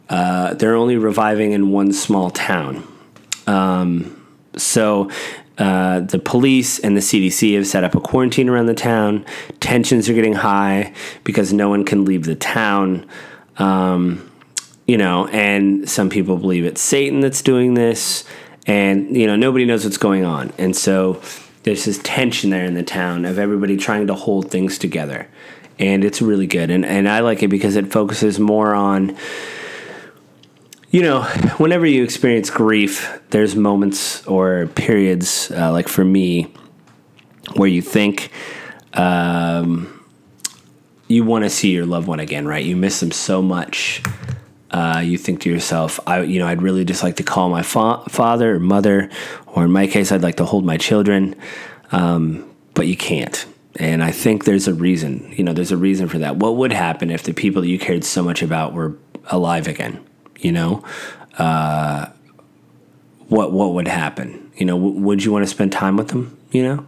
uh, 0.10 0.54
they're 0.56 0.76
only 0.76 0.98
reviving 0.98 1.54
in 1.54 1.72
one 1.72 1.94
small 1.94 2.30
town. 2.30 2.86
Um, 3.48 4.18
so 4.58 5.10
uh, 5.62 6.00
the 6.00 6.18
police 6.18 6.80
and 6.80 6.98
the 6.98 7.02
CDC 7.02 7.54
have 7.54 7.68
set 7.68 7.84
up 7.84 7.94
a 7.94 8.00
quarantine 8.00 8.50
around 8.50 8.66
the 8.66 8.74
town. 8.74 9.24
Tensions 9.60 10.10
are 10.10 10.14
getting 10.16 10.34
high 10.34 10.92
because 11.24 11.54
no 11.54 11.70
one 11.70 11.86
can 11.86 12.04
leave 12.04 12.26
the 12.26 12.34
town. 12.34 13.06
Um, 13.58 14.28
you 14.88 14.98
know, 14.98 15.28
and 15.28 15.88
some 15.88 16.10
people 16.10 16.38
believe 16.38 16.66
it's 16.66 16.82
Satan 16.82 17.20
that's 17.20 17.44
doing 17.44 17.76
this, 17.76 18.24
and 18.66 19.16
you 19.16 19.28
know, 19.28 19.36
nobody 19.36 19.66
knows 19.66 19.84
what's 19.84 20.00
going 20.00 20.26
on, 20.26 20.52
and 20.58 20.76
so 20.76 21.22
there's 21.62 21.86
this 21.86 22.00
tension 22.04 22.50
there 22.50 22.66
in 22.66 22.74
the 22.74 22.82
town 22.82 23.24
of 23.24 23.38
everybody 23.38 23.78
trying 23.78 24.08
to 24.08 24.16
hold 24.16 24.50
things 24.50 24.80
together, 24.80 25.28
and 25.78 26.04
it's 26.04 26.24
really 26.24 26.48
good, 26.48 26.72
and 26.72 26.84
and 26.84 27.08
I 27.08 27.20
like 27.20 27.44
it 27.44 27.50
because 27.50 27.76
it 27.76 27.92
focuses 27.92 28.40
more 28.40 28.74
on. 28.74 29.16
You 30.92 31.04
know, 31.04 31.24
whenever 31.58 31.86
you 31.86 32.04
experience 32.04 32.50
grief, 32.50 33.22
there's 33.30 33.56
moments 33.56 34.26
or 34.28 34.68
periods, 34.68 35.50
uh, 35.52 35.72
like 35.72 35.88
for 35.88 36.04
me, 36.04 36.54
where 37.56 37.70
you 37.70 37.82
think 37.82 38.30
um, 38.94 40.06
you 41.08 41.24
want 41.24 41.46
to 41.46 41.50
see 41.50 41.72
your 41.72 41.86
loved 41.86 42.08
one 42.08 42.20
again, 42.20 42.46
right? 42.46 42.64
You 42.64 42.76
miss 42.76 43.00
them 43.00 43.12
so 43.12 43.42
much 43.42 44.04
uh, 44.72 45.02
you 45.04 45.18
think 45.18 45.42
to 45.42 45.50
yourself, 45.50 46.00
I, 46.08 46.22
you 46.22 46.40
know, 46.40 46.48
I'd 46.48 46.62
really 46.62 46.86
just 46.86 47.04
like 47.04 47.18
to 47.18 47.24
call 47.24 47.50
my 47.50 47.62
fa- 47.62 48.04
father 48.08 48.56
or 48.56 48.60
mother, 48.60 49.10
or 49.48 49.66
in 49.66 49.72
my 49.72 49.88
case, 49.88 50.12
I'd 50.12 50.22
like 50.22 50.38
to 50.38 50.46
hold 50.46 50.66
my 50.66 50.78
children, 50.78 51.36
um, 51.92 52.50
but 52.74 52.88
you 52.88 52.96
can't. 52.96 53.46
And 53.78 54.04
I 54.04 54.12
think 54.12 54.46
there's 54.46 54.68
a 54.68 54.74
reason. 54.74 55.34
You 55.36 55.44
know, 55.44 55.54
there's 55.54 55.72
a 55.72 55.78
reason 55.78 56.08
for 56.08 56.20
that. 56.20 56.38
What 56.38 56.56
would 56.56 56.72
happen 56.72 57.12
if 57.12 57.24
the 57.24 57.34
people 57.34 57.62
that 57.62 57.68
you 57.68 57.80
cared 57.80 58.04
so 58.04 58.24
much 58.24 58.42
about 58.42 58.74
were 58.74 58.98
alive 59.26 59.68
again? 59.68 60.06
You 60.42 60.52
know, 60.52 60.84
uh, 61.38 62.08
what 63.28 63.52
what 63.52 63.74
would 63.74 63.88
happen? 63.88 64.52
You 64.58 64.66
know, 64.66 64.78
w- 64.78 65.00
would 65.00 65.24
you 65.24 65.32
want 65.32 65.44
to 65.44 65.48
spend 65.48 65.72
time 65.72 65.98
with 65.98 66.10
them? 66.10 66.38
You 66.52 66.64
know, 66.64 66.86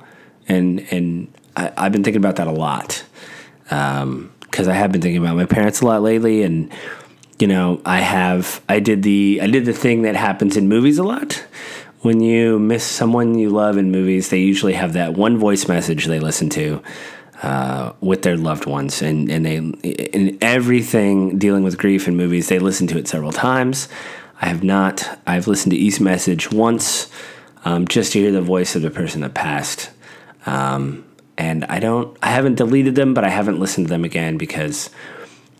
and 0.47 0.79
and 0.91 1.33
I, 1.55 1.71
have 1.77 1.91
been 1.91 2.03
thinking 2.03 2.21
about 2.21 2.35
that 2.37 2.47
a 2.47 2.51
lot 2.51 3.03
because 3.63 4.01
um, 4.01 4.69
I 4.69 4.73
have 4.73 4.91
been 4.91 5.01
thinking 5.01 5.21
about 5.21 5.35
my 5.35 5.45
parents 5.45 5.81
a 5.81 5.85
lot 5.85 6.01
lately, 6.01 6.43
and 6.43 6.71
you 7.39 7.47
know, 7.47 7.81
I 7.85 7.99
have 7.99 8.61
I 8.67 8.79
did 8.79 9.03
the 9.03 9.39
I 9.41 9.47
did 9.47 9.65
the 9.65 9.73
thing 9.73 10.01
that 10.03 10.15
happens 10.15 10.57
in 10.57 10.67
movies 10.67 10.97
a 10.97 11.03
lot. 11.03 11.43
When 12.01 12.19
you 12.19 12.59
miss 12.59 12.83
someone 12.83 13.37
you 13.39 13.49
love 13.49 13.77
in 13.77 13.89
movies, 13.89 14.29
they 14.29 14.39
usually 14.39 14.73
have 14.73 14.93
that 14.93 15.13
one 15.13 15.37
voice 15.37 15.69
message 15.69 16.05
they 16.05 16.19
listen 16.19 16.49
to 16.49 16.81
uh, 17.41 17.93
with 18.01 18.21
their 18.21 18.37
loved 18.37 18.65
ones, 18.65 19.01
and 19.01 19.29
and 19.29 19.45
they 19.45 19.57
in 19.57 20.37
everything 20.41 21.37
dealing 21.37 21.63
with 21.63 21.77
grief 21.77 22.07
in 22.07 22.15
movies, 22.15 22.49
they 22.49 22.59
listen 22.59 22.87
to 22.87 22.97
it 22.97 23.07
several 23.07 23.31
times. 23.31 23.87
I 24.41 24.47
have 24.47 24.63
not. 24.63 25.19
I've 25.25 25.47
listened 25.47 25.71
to 25.71 25.77
each 25.77 25.99
message 25.99 26.51
once, 26.51 27.09
um, 27.65 27.87
just 27.87 28.13
to 28.13 28.19
hear 28.19 28.31
the 28.31 28.41
voice 28.41 28.75
of 28.75 28.81
the 28.81 28.91
person 28.91 29.21
that 29.21 29.33
passed. 29.33 29.89
Um, 30.45 31.05
and 31.37 31.65
I 31.65 31.79
don't. 31.79 32.17
I 32.21 32.27
haven't 32.27 32.55
deleted 32.55 32.95
them, 32.95 33.13
but 33.13 33.23
I 33.23 33.29
haven't 33.29 33.59
listened 33.59 33.87
to 33.87 33.89
them 33.89 34.03
again 34.03 34.37
because 34.37 34.89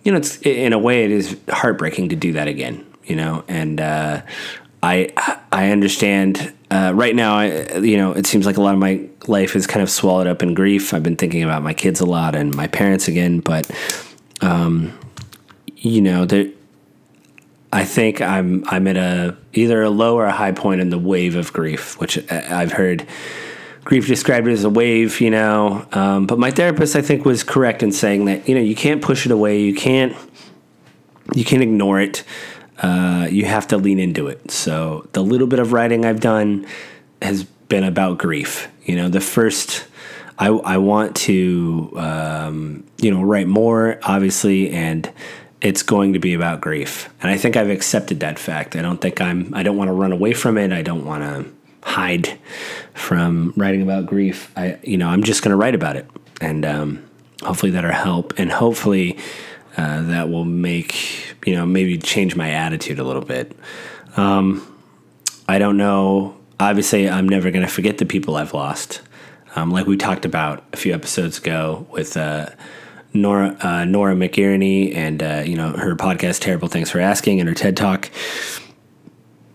you 0.04 0.12
know, 0.12 0.18
it's 0.18 0.38
in 0.42 0.74
a 0.74 0.80
way 0.80 1.06
it 1.06 1.12
is 1.12 1.38
heartbreaking 1.50 2.10
to 2.10 2.16
do 2.16 2.34
that 2.34 2.48
again. 2.48 2.86
You 3.06 3.18
know, 3.18 3.44
and 3.48 3.82
uh, 3.82 4.22
I 4.84 5.42
I 5.52 5.72
understand. 5.72 6.54
Uh, 6.70 6.92
right 6.94 7.16
now, 7.16 7.36
I, 7.36 7.78
you 7.78 7.98
know, 7.98 8.14
it 8.14 8.26
seems 8.26 8.48
like 8.48 8.58
a 8.58 8.62
lot 8.62 8.74
of 8.74 8.80
my 8.80 9.08
life 9.28 9.56
is 9.56 9.68
kind 9.68 9.82
of 9.84 9.90
swallowed 9.90 10.28
up 10.28 10.42
in 10.42 10.56
grief. 10.56 10.94
I've 10.94 11.04
been 11.04 11.16
thinking 11.16 11.44
about 11.44 11.62
my 11.62 11.74
kids 11.74 12.00
a 12.02 12.06
lot 12.06 12.36
and 12.36 12.54
my 12.54 12.68
parents 12.68 13.08
again, 13.08 13.40
but 13.40 13.70
um, 14.42 14.98
you 15.78 16.02
know, 16.02 16.26
there. 16.26 16.48
I 17.72 17.86
think 17.86 18.22
I'm 18.22 18.64
I'm 18.68 18.88
at 18.88 18.98
a 18.98 19.38
either 19.54 19.82
a 19.82 19.90
low 19.90 20.16
or 20.16 20.26
a 20.26 20.32
high 20.32 20.52
point 20.52 20.82
in 20.82 20.90
the 20.90 21.00
wave 21.00 21.36
of 21.36 21.54
grief, 21.54 22.00
which 22.00 22.20
I've 22.32 22.74
heard 22.74 23.08
grief 23.84 24.08
described 24.08 24.48
as 24.48 24.64
a 24.64 24.70
wave, 24.70 25.22
you 25.22 25.30
know. 25.30 25.88
Um, 25.92 26.28
but 26.28 26.38
my 26.38 26.52
therapist, 26.52 26.96
I 26.96 27.02
think, 27.02 27.26
was 27.26 27.44
correct 27.44 27.82
in 27.82 27.92
saying 27.92 28.26
that 28.26 28.50
you 28.50 28.54
know 28.54 28.62
you 28.62 28.76
can't 28.76 29.02
push 29.02 29.26
it 29.26 29.32
away, 29.32 29.62
you 29.62 29.74
can't 29.74 30.16
you 31.34 31.46
can't 31.46 31.64
ignore 31.64 32.02
it. 32.02 32.24
Uh, 32.84 33.28
you 33.32 33.46
have 33.46 33.68
to 33.70 33.78
lean 33.78 33.98
into 33.98 34.28
it. 34.28 34.52
So 34.52 35.08
the 35.14 35.24
little 35.24 35.48
bit 35.48 35.60
of 35.60 35.72
writing 35.72 36.06
I've 36.06 36.20
done 36.20 36.68
has 37.22 37.46
been 37.46 37.84
about 37.84 38.18
grief. 38.20 38.68
You 38.84 38.98
know, 38.98 39.10
the 39.10 39.22
first 39.22 39.86
I 40.38 40.48
I 40.48 40.78
want 40.78 41.16
to 41.16 41.94
um, 41.96 42.84
you 43.00 43.12
know 43.12 43.24
write 43.24 43.48
more, 43.48 44.00
obviously, 44.04 44.70
and 44.72 45.10
it's 45.62 45.82
going 45.82 46.14
to 46.14 46.20
be 46.20 46.34
about 46.34 46.62
grief. 46.62 47.10
And 47.22 47.32
I 47.32 47.38
think 47.38 47.56
I've 47.56 47.70
accepted 47.70 48.20
that 48.20 48.38
fact. 48.38 48.76
I 48.76 48.82
don't 48.82 49.00
think 49.00 49.22
I'm. 49.22 49.54
I 49.54 49.64
don't 49.64 49.78
want 49.78 49.88
to 49.88 49.94
run 49.94 50.12
away 50.12 50.34
from 50.34 50.58
it. 50.58 50.72
I 50.72 50.82
don't 50.82 51.06
want 51.06 51.24
to 51.24 51.52
hide 51.90 52.38
from 52.94 53.54
writing 53.56 53.82
about 53.82 54.06
grief. 54.06 54.52
I 54.58 54.78
you 54.84 54.98
know 54.98 55.08
I'm 55.08 55.24
just 55.24 55.42
going 55.42 55.52
to 55.52 55.58
write 55.58 55.76
about 55.76 55.96
it, 55.96 56.08
and 56.42 56.66
um, 56.66 57.10
hopefully 57.42 57.72
that'll 57.72 57.92
help, 57.92 58.34
and 58.38 58.52
hopefully. 58.52 59.18
Uh, 59.76 60.04
that 60.04 60.30
will 60.30 60.46
make 60.46 61.36
you 61.46 61.56
know 61.56 61.66
maybe 61.66 61.98
change 61.98 62.36
my 62.36 62.52
attitude 62.52 63.00
a 63.00 63.04
little 63.04 63.24
bit. 63.24 63.58
Um, 64.16 64.68
I 65.48 65.58
don't 65.58 65.78
know. 65.78 66.38
Obviously, 66.60 67.10
I'm 67.10 67.28
never 67.28 67.52
going 67.52 67.66
to 67.66 67.72
forget 67.72 67.98
the 67.98 68.06
people 68.06 68.36
I've 68.36 68.54
lost. 68.54 69.02
Um, 69.56 69.72
like 69.72 69.86
we 69.86 69.98
talked 69.98 70.26
about 70.26 70.64
a 70.74 70.78
few 70.78 70.94
episodes 70.94 71.38
ago 71.38 71.88
with 71.92 72.18
uh, 72.18 72.50
Nora 73.14 73.56
uh, 73.62 73.86
Nora 73.86 74.14
and 74.14 75.24
uh, 75.24 75.44
you 75.46 75.56
know 75.56 75.72
her 75.72 75.96
podcast 75.96 76.40
"Terrible 76.40 76.68
Thanks 76.68 76.90
for 76.90 77.00
Asking" 77.00 77.40
and 77.40 77.48
her 77.48 77.56
TED 77.56 77.78
Talk. 77.78 78.10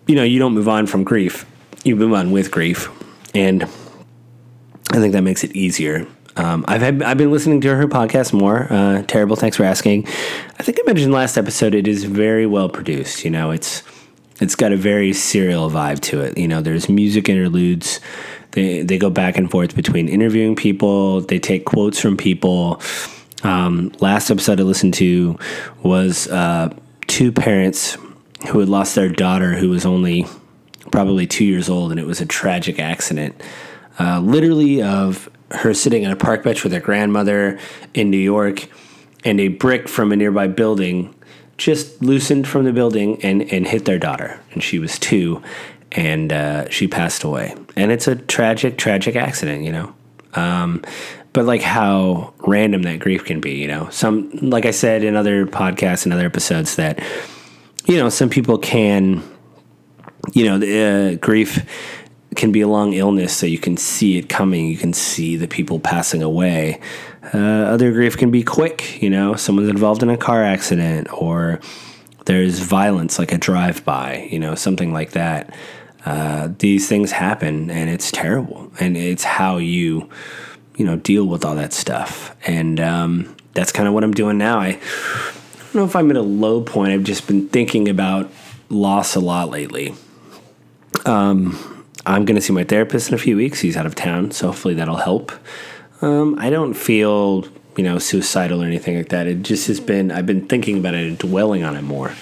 You 0.06 0.14
know, 0.14 0.22
you 0.22 0.38
don't 0.38 0.54
move 0.54 0.68
on 0.68 0.86
from 0.86 1.04
grief; 1.04 1.46
you 1.84 1.96
move 1.96 2.12
on 2.12 2.30
with 2.30 2.50
grief, 2.50 2.88
and 3.34 3.64
I 3.64 4.98
think 4.98 5.12
that 5.12 5.22
makes 5.22 5.44
it 5.44 5.54
easier. 5.56 6.06
Um, 6.38 6.64
I've 6.68 6.80
had, 6.80 7.02
I've 7.02 7.18
been 7.18 7.32
listening 7.32 7.60
to 7.62 7.74
her 7.74 7.88
podcast 7.88 8.32
more. 8.32 8.72
Uh, 8.72 9.02
Terrible 9.02 9.36
Thanks 9.36 9.56
for 9.56 9.64
Asking. 9.64 10.06
I 10.58 10.62
think 10.62 10.78
I 10.80 10.82
mentioned 10.86 11.12
last 11.12 11.36
episode. 11.36 11.74
It 11.74 11.88
is 11.88 12.04
very 12.04 12.46
well 12.46 12.68
produced. 12.68 13.24
You 13.24 13.30
know, 13.30 13.50
it's 13.50 13.82
it's 14.40 14.54
got 14.54 14.72
a 14.72 14.76
very 14.76 15.12
serial 15.12 15.68
vibe 15.68 16.00
to 16.00 16.20
it. 16.20 16.38
You 16.38 16.46
know, 16.46 16.60
there's 16.62 16.88
music 16.88 17.28
interludes. 17.28 18.00
They 18.52 18.82
they 18.82 18.98
go 18.98 19.10
back 19.10 19.36
and 19.36 19.50
forth 19.50 19.74
between 19.74 20.08
interviewing 20.08 20.54
people. 20.56 21.22
They 21.22 21.38
take 21.38 21.64
quotes 21.64 22.00
from 22.00 22.16
people. 22.16 22.80
Um, 23.42 23.92
last 24.00 24.30
episode 24.30 24.60
I 24.60 24.64
listened 24.64 24.94
to 24.94 25.38
was 25.82 26.28
uh, 26.28 26.74
two 27.06 27.32
parents 27.32 27.96
who 28.48 28.60
had 28.60 28.68
lost 28.68 28.94
their 28.94 29.08
daughter, 29.08 29.54
who 29.54 29.70
was 29.70 29.84
only 29.84 30.26
probably 30.92 31.26
two 31.26 31.44
years 31.44 31.68
old, 31.68 31.90
and 31.90 32.00
it 32.00 32.06
was 32.06 32.20
a 32.20 32.26
tragic 32.26 32.78
accident. 32.78 33.40
Uh, 33.98 34.20
literally, 34.20 34.82
of 34.82 35.28
her 35.50 35.74
sitting 35.74 36.06
on 36.06 36.12
a 36.12 36.16
park 36.16 36.42
bench 36.42 36.62
with 36.62 36.72
her 36.72 36.80
grandmother 36.80 37.58
in 37.94 38.10
New 38.10 38.18
York, 38.18 38.68
and 39.24 39.40
a 39.40 39.48
brick 39.48 39.88
from 39.88 40.12
a 40.12 40.16
nearby 40.16 40.46
building 40.46 41.14
just 41.56 42.00
loosened 42.00 42.46
from 42.46 42.64
the 42.64 42.72
building 42.72 43.20
and, 43.22 43.42
and 43.52 43.66
hit 43.66 43.84
their 43.84 43.98
daughter. 43.98 44.40
And 44.52 44.62
she 44.62 44.78
was 44.78 44.98
two, 44.98 45.42
and 45.92 46.32
uh, 46.32 46.70
she 46.70 46.86
passed 46.86 47.24
away. 47.24 47.54
And 47.76 47.90
it's 47.90 48.06
a 48.06 48.14
tragic, 48.14 48.78
tragic 48.78 49.16
accident, 49.16 49.64
you 49.64 49.72
know. 49.72 49.94
Um, 50.34 50.84
but 51.32 51.44
like 51.44 51.62
how 51.62 52.32
random 52.38 52.82
that 52.82 53.00
grief 53.00 53.24
can 53.24 53.40
be, 53.40 53.56
you 53.56 53.66
know. 53.66 53.88
Some, 53.90 54.30
like 54.40 54.66
I 54.66 54.70
said 54.70 55.02
in 55.02 55.16
other 55.16 55.46
podcasts 55.46 56.04
and 56.04 56.12
other 56.12 56.26
episodes, 56.26 56.76
that 56.76 57.02
you 57.86 57.96
know 57.96 58.08
some 58.08 58.30
people 58.30 58.58
can, 58.58 59.22
you 60.32 60.44
know, 60.44 60.56
uh, 60.56 61.14
grief 61.16 61.64
can 62.36 62.52
be 62.52 62.60
a 62.60 62.68
long 62.68 62.92
illness, 62.92 63.36
so 63.36 63.46
you 63.46 63.58
can 63.58 63.76
see 63.76 64.18
it 64.18 64.28
coming. 64.28 64.66
You 64.66 64.76
can 64.76 64.92
see 64.92 65.36
the 65.36 65.48
people 65.48 65.80
passing 65.80 66.22
away. 66.22 66.80
Uh, 67.34 67.38
other 67.38 67.92
grief 67.92 68.16
can 68.16 68.30
be 68.30 68.42
quick, 68.42 69.02
you 69.02 69.10
know, 69.10 69.34
someone's 69.34 69.68
involved 69.68 70.02
in 70.02 70.08
a 70.08 70.16
car 70.16 70.42
accident 70.42 71.12
or 71.12 71.60
there's 72.24 72.60
violence 72.60 73.18
like 73.18 73.32
a 73.32 73.38
drive 73.38 73.84
by, 73.84 74.28
you 74.30 74.38
know, 74.38 74.54
something 74.54 74.92
like 74.92 75.12
that. 75.12 75.54
Uh, 76.06 76.48
these 76.58 76.88
things 76.88 77.10
happen 77.10 77.70
and 77.70 77.90
it's 77.90 78.10
terrible. 78.10 78.72
And 78.80 78.96
it's 78.96 79.24
how 79.24 79.58
you, 79.58 80.08
you 80.76 80.84
know, 80.84 80.96
deal 80.96 81.24
with 81.24 81.44
all 81.44 81.54
that 81.56 81.72
stuff. 81.72 82.34
And 82.46 82.80
um, 82.80 83.36
that's 83.52 83.72
kind 83.72 83.88
of 83.88 83.94
what 83.94 84.04
I'm 84.04 84.12
doing 84.12 84.38
now. 84.38 84.58
I, 84.58 84.68
I 84.68 84.78
don't 85.58 85.74
know 85.74 85.84
if 85.84 85.96
I'm 85.96 86.10
at 86.10 86.16
a 86.16 86.22
low 86.22 86.62
point. 86.62 86.92
I've 86.92 87.04
just 87.04 87.26
been 87.26 87.48
thinking 87.48 87.88
about 87.88 88.30
loss 88.70 89.14
a 89.16 89.20
lot 89.20 89.50
lately. 89.50 89.94
Um, 91.04 91.77
I'm 92.06 92.24
going 92.24 92.36
to 92.36 92.40
see 92.40 92.52
my 92.52 92.64
therapist 92.64 93.08
in 93.08 93.14
a 93.14 93.18
few 93.18 93.36
weeks. 93.36 93.60
He's 93.60 93.76
out 93.76 93.86
of 93.86 93.94
town, 93.94 94.30
so 94.30 94.48
hopefully 94.48 94.74
that'll 94.74 94.96
help. 94.96 95.32
Um, 96.00 96.38
I 96.38 96.50
don't 96.50 96.74
feel 96.74 97.44
you 97.76 97.84
know 97.84 97.98
suicidal 97.98 98.62
or 98.62 98.66
anything 98.66 98.96
like 98.96 99.08
that. 99.10 99.26
It 99.26 99.42
just 99.42 99.66
has 99.68 99.80
been 99.80 100.10
I've 100.10 100.26
been 100.26 100.46
thinking 100.46 100.78
about 100.78 100.94
it 100.94 101.06
and 101.06 101.18
dwelling 101.18 101.64
on 101.64 101.76
it 101.76 101.82
more. 101.82 102.12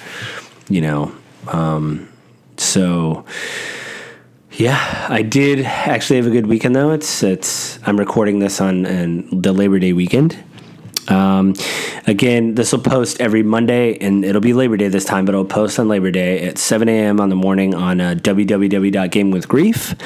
You 0.68 0.80
know, 0.80 1.14
um, 1.48 2.08
so 2.56 3.24
yeah, 4.52 5.06
I 5.08 5.22
did 5.22 5.60
actually 5.64 6.16
have 6.16 6.26
a 6.26 6.30
good 6.30 6.46
weekend 6.46 6.74
though. 6.74 6.90
It's 6.90 7.22
it's 7.22 7.78
I'm 7.86 7.98
recording 7.98 8.38
this 8.38 8.60
on, 8.60 8.82
the 8.82 9.52
Labor 9.52 9.78
Day 9.78 9.92
weekend. 9.92 10.42
Um, 11.09 11.55
again, 12.07 12.55
this 12.55 12.73
will 12.73 12.81
post 12.81 13.21
every 13.21 13.42
Monday, 13.42 13.97
and 13.99 14.25
it'll 14.25 14.40
be 14.40 14.53
Labor 14.53 14.77
Day 14.77 14.88
this 14.88 15.05
time, 15.05 15.25
but 15.25 15.35
it'll 15.35 15.45
post 15.45 15.79
on 15.79 15.88
Labor 15.88 16.11
Day 16.11 16.47
at 16.47 16.59
7 16.59 16.88
a.m. 16.88 17.21
on 17.21 17.29
the 17.29 17.37
morning 17.37 17.75
on 17.75 18.01
uh, 18.01 18.14
www.gamewithgrief. 18.19 20.01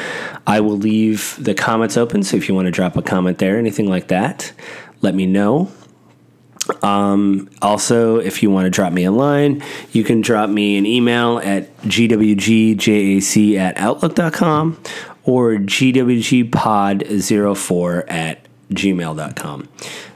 I 0.46 0.60
will 0.60 0.76
leave 0.76 1.36
the 1.38 1.54
comments 1.54 1.96
open, 1.96 2.22
so 2.22 2.36
if 2.36 2.48
you 2.48 2.54
want 2.54 2.66
to 2.66 2.72
drop 2.72 2.96
a 2.96 3.02
comment 3.02 3.38
there, 3.38 3.58
anything 3.58 3.88
like 3.88 4.08
that, 4.08 4.52
let 5.00 5.14
me 5.14 5.26
know. 5.26 5.70
Um, 6.82 7.48
also, 7.62 8.18
if 8.18 8.42
you 8.42 8.50
want 8.50 8.66
to 8.66 8.70
drop 8.70 8.92
me 8.92 9.04
a 9.04 9.10
line, 9.10 9.62
you 9.92 10.04
can 10.04 10.20
drop 10.20 10.50
me 10.50 10.76
an 10.76 10.84
email 10.86 11.38
at 11.38 11.74
gwgjac 11.82 13.56
at 13.56 13.78
outlook.com 13.78 14.78
or 15.24 15.54
gwgpod04 15.54 18.10
at 18.10 18.46
gmail.com. 18.70 19.68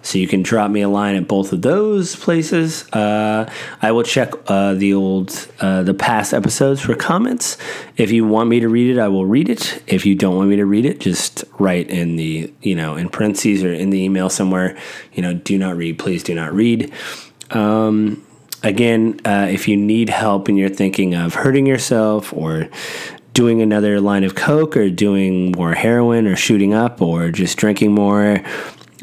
So 0.02 0.18
you 0.18 0.28
can 0.28 0.42
drop 0.42 0.70
me 0.70 0.82
a 0.82 0.88
line 0.88 1.16
at 1.16 1.26
both 1.26 1.52
of 1.52 1.62
those 1.62 2.14
places. 2.14 2.90
Uh, 2.92 3.50
I 3.80 3.92
will 3.92 4.02
check 4.02 4.32
uh, 4.46 4.74
the 4.74 4.94
old, 4.94 5.48
uh, 5.60 5.82
the 5.82 5.94
past 5.94 6.34
episodes 6.34 6.80
for 6.80 6.94
comments. 6.94 7.56
If 7.96 8.10
you 8.10 8.26
want 8.26 8.50
me 8.50 8.60
to 8.60 8.68
read 8.68 8.96
it, 8.96 9.00
I 9.00 9.08
will 9.08 9.26
read 9.26 9.48
it. 9.48 9.82
If 9.86 10.04
you 10.04 10.14
don't 10.14 10.36
want 10.36 10.50
me 10.50 10.56
to 10.56 10.66
read 10.66 10.84
it, 10.84 11.00
just 11.00 11.44
write 11.58 11.88
in 11.88 12.16
the, 12.16 12.52
you 12.60 12.74
know, 12.74 12.96
in 12.96 13.08
parentheses 13.08 13.64
or 13.64 13.72
in 13.72 13.90
the 13.90 14.02
email 14.02 14.28
somewhere, 14.28 14.76
you 15.12 15.22
know, 15.22 15.34
do 15.34 15.58
not 15.58 15.76
read, 15.76 15.98
please 15.98 16.22
do 16.22 16.34
not 16.34 16.52
read. 16.52 16.92
Um, 17.50 18.24
again, 18.62 19.20
uh, 19.24 19.46
if 19.50 19.68
you 19.68 19.76
need 19.76 20.08
help 20.08 20.48
and 20.48 20.58
you're 20.58 20.68
thinking 20.68 21.14
of 21.14 21.34
hurting 21.34 21.66
yourself 21.66 22.32
or 22.32 22.68
doing 23.34 23.60
another 23.60 24.00
line 24.00 24.24
of 24.24 24.34
coke 24.34 24.76
or 24.76 24.88
doing 24.88 25.52
more 25.52 25.74
heroin 25.74 26.26
or 26.26 26.36
shooting 26.36 26.72
up 26.72 27.02
or 27.02 27.30
just 27.30 27.58
drinking 27.58 27.92
more 27.92 28.42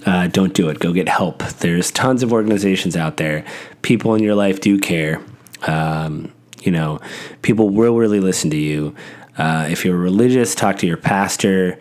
uh, 0.05 0.27
don't 0.27 0.53
do 0.53 0.69
it. 0.69 0.79
Go 0.79 0.93
get 0.93 1.07
help. 1.07 1.43
There's 1.43 1.91
tons 1.91 2.23
of 2.23 2.33
organizations 2.33 2.95
out 2.95 3.17
there. 3.17 3.45
People 3.81 4.15
in 4.15 4.23
your 4.23 4.35
life 4.35 4.59
do 4.59 4.79
care. 4.79 5.21
Um, 5.67 6.31
you 6.61 6.71
know 6.71 6.99
people 7.41 7.69
will 7.69 7.95
really 7.95 8.19
listen 8.19 8.49
to 8.51 8.57
you. 8.57 8.95
Uh, 9.37 9.67
if 9.69 9.85
you're 9.85 9.97
religious 9.97 10.53
talk 10.55 10.77
to 10.77 10.87
your 10.87 10.97
pastor 10.97 11.79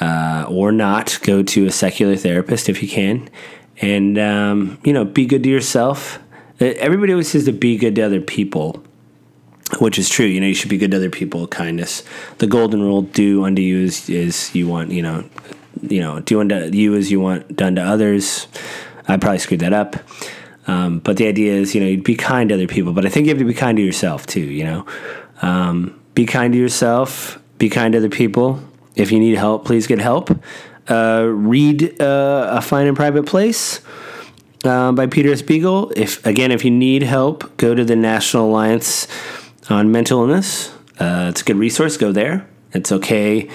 uh, 0.00 0.46
or 0.48 0.72
not. 0.72 1.18
Go 1.22 1.42
to 1.42 1.66
a 1.66 1.70
secular 1.70 2.16
therapist 2.16 2.68
if 2.68 2.82
you 2.82 2.88
can. 2.88 3.28
And 3.80 4.18
um, 4.18 4.78
you 4.84 4.92
know 4.92 5.04
be 5.04 5.26
good 5.26 5.42
to 5.44 5.48
yourself. 5.48 6.18
Everybody 6.60 7.12
always 7.12 7.28
says 7.28 7.44
to 7.46 7.52
be 7.52 7.76
good 7.76 7.96
to 7.96 8.02
other 8.02 8.20
people 8.20 8.84
which 9.78 9.98
is 9.98 10.08
true. 10.08 10.26
You 10.26 10.40
know, 10.40 10.46
you 10.46 10.54
should 10.54 10.70
be 10.70 10.78
good 10.78 10.90
to 10.90 10.96
other 10.96 11.10
people. 11.10 11.46
Kindness. 11.46 12.02
The 12.38 12.46
golden 12.46 12.82
rule: 12.82 13.02
do 13.02 13.44
unto 13.44 13.62
you 13.62 13.84
as, 13.84 14.08
as 14.10 14.54
you 14.54 14.68
want. 14.68 14.90
You 14.90 15.02
know, 15.02 15.24
you 15.82 16.00
know, 16.00 16.20
do 16.20 16.40
unto 16.40 16.70
you 16.76 16.94
as 16.94 17.10
you 17.10 17.20
want 17.20 17.56
done 17.56 17.76
to 17.76 17.82
others. 17.82 18.46
I 19.08 19.16
probably 19.16 19.38
screwed 19.38 19.60
that 19.60 19.72
up. 19.72 19.96
Um, 20.66 21.00
but 21.00 21.16
the 21.16 21.26
idea 21.26 21.54
is, 21.54 21.74
you 21.74 21.80
know, 21.80 21.88
you'd 21.88 22.04
be 22.04 22.14
kind 22.14 22.48
to 22.50 22.54
other 22.54 22.68
people. 22.68 22.92
But 22.92 23.04
I 23.04 23.08
think 23.08 23.26
you 23.26 23.30
have 23.30 23.38
to 23.38 23.44
be 23.44 23.54
kind 23.54 23.76
to 23.76 23.82
yourself 23.82 24.26
too. 24.26 24.40
You 24.40 24.64
know, 24.64 24.86
um, 25.42 26.00
be 26.14 26.26
kind 26.26 26.52
to 26.52 26.58
yourself. 26.58 27.38
Be 27.58 27.68
kind 27.68 27.92
to 27.92 27.98
other 27.98 28.08
people. 28.08 28.62
If 28.94 29.10
you 29.10 29.18
need 29.18 29.36
help, 29.36 29.64
please 29.64 29.86
get 29.86 29.98
help. 29.98 30.30
Uh, 30.88 31.26
read 31.28 32.00
uh, 32.00 32.50
a 32.52 32.60
fine 32.60 32.86
and 32.86 32.96
private 32.96 33.26
place. 33.26 33.80
Uh, 34.64 34.92
by 34.92 35.06
Peter 35.08 35.32
S. 35.32 35.42
Beagle. 35.42 35.92
If 35.96 36.24
again, 36.24 36.52
if 36.52 36.64
you 36.64 36.70
need 36.70 37.02
help, 37.02 37.56
go 37.56 37.74
to 37.74 37.84
the 37.84 37.96
National 37.96 38.48
Alliance 38.48 39.08
on 39.70 39.92
mental 39.92 40.20
illness. 40.20 40.72
Uh, 40.98 41.28
it's 41.30 41.42
a 41.42 41.44
good 41.44 41.56
resource. 41.56 41.96
Go 41.96 42.12
there. 42.12 42.46
It's 42.72 42.92
okay 42.92 43.48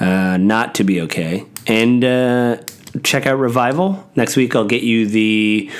uh, 0.00 0.38
not 0.38 0.74
to 0.76 0.84
be 0.84 1.02
okay. 1.02 1.46
And 1.66 2.04
uh, 2.04 2.56
check 3.02 3.26
out 3.26 3.38
Revival. 3.38 4.10
Next 4.16 4.36
week, 4.36 4.56
I'll 4.56 4.66
get 4.66 4.82
you 4.82 5.06
the. 5.06 5.70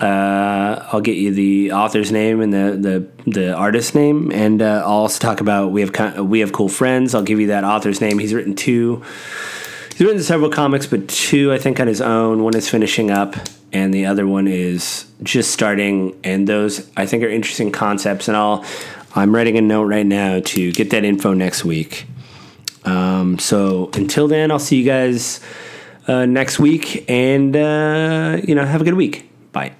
Uh, 0.00 0.88
I'll 0.92 1.00
get 1.00 1.16
you 1.16 1.32
the 1.32 1.72
author's 1.72 2.12
name 2.12 2.40
and 2.40 2.52
the 2.52 3.08
the, 3.24 3.30
the 3.30 3.52
artist's 3.52 3.96
name, 3.96 4.30
and 4.30 4.62
uh, 4.62 4.82
I'll 4.84 5.02
also 5.02 5.18
talk 5.18 5.40
about 5.40 5.72
we 5.72 5.80
have 5.80 6.20
we 6.20 6.40
have 6.40 6.52
cool 6.52 6.68
friends. 6.68 7.14
I'll 7.14 7.24
give 7.24 7.40
you 7.40 7.48
that 7.48 7.64
author's 7.64 8.00
name. 8.00 8.18
He's 8.18 8.34
written 8.34 8.54
two. 8.54 9.04
He's 9.98 10.06
written 10.06 10.22
several 10.22 10.48
comics, 10.48 10.86
but 10.86 11.08
two 11.08 11.52
I 11.52 11.58
think 11.58 11.80
on 11.80 11.88
his 11.88 12.00
own. 12.00 12.44
One 12.44 12.54
is 12.54 12.68
finishing 12.68 13.10
up, 13.10 13.34
and 13.72 13.92
the 13.92 14.06
other 14.06 14.28
one 14.28 14.46
is 14.46 15.06
just 15.24 15.50
starting. 15.50 16.16
And 16.22 16.46
those 16.46 16.88
I 16.96 17.04
think 17.04 17.24
are 17.24 17.28
interesting 17.28 17.72
concepts. 17.72 18.28
And 18.28 18.36
I'll 18.36 18.64
I'm 19.16 19.34
writing 19.34 19.58
a 19.58 19.60
note 19.60 19.86
right 19.86 20.06
now 20.06 20.38
to 20.38 20.70
get 20.70 20.90
that 20.90 21.02
info 21.02 21.34
next 21.34 21.64
week. 21.64 22.06
Um, 22.84 23.40
so 23.40 23.90
until 23.94 24.28
then, 24.28 24.52
I'll 24.52 24.60
see 24.60 24.76
you 24.76 24.84
guys 24.84 25.40
uh, 26.06 26.26
next 26.26 26.60
week, 26.60 27.04
and 27.10 27.56
uh, 27.56 28.40
you 28.44 28.54
know, 28.54 28.64
have 28.64 28.80
a 28.80 28.84
good 28.84 28.94
week. 28.94 29.28
Bye. 29.50 29.72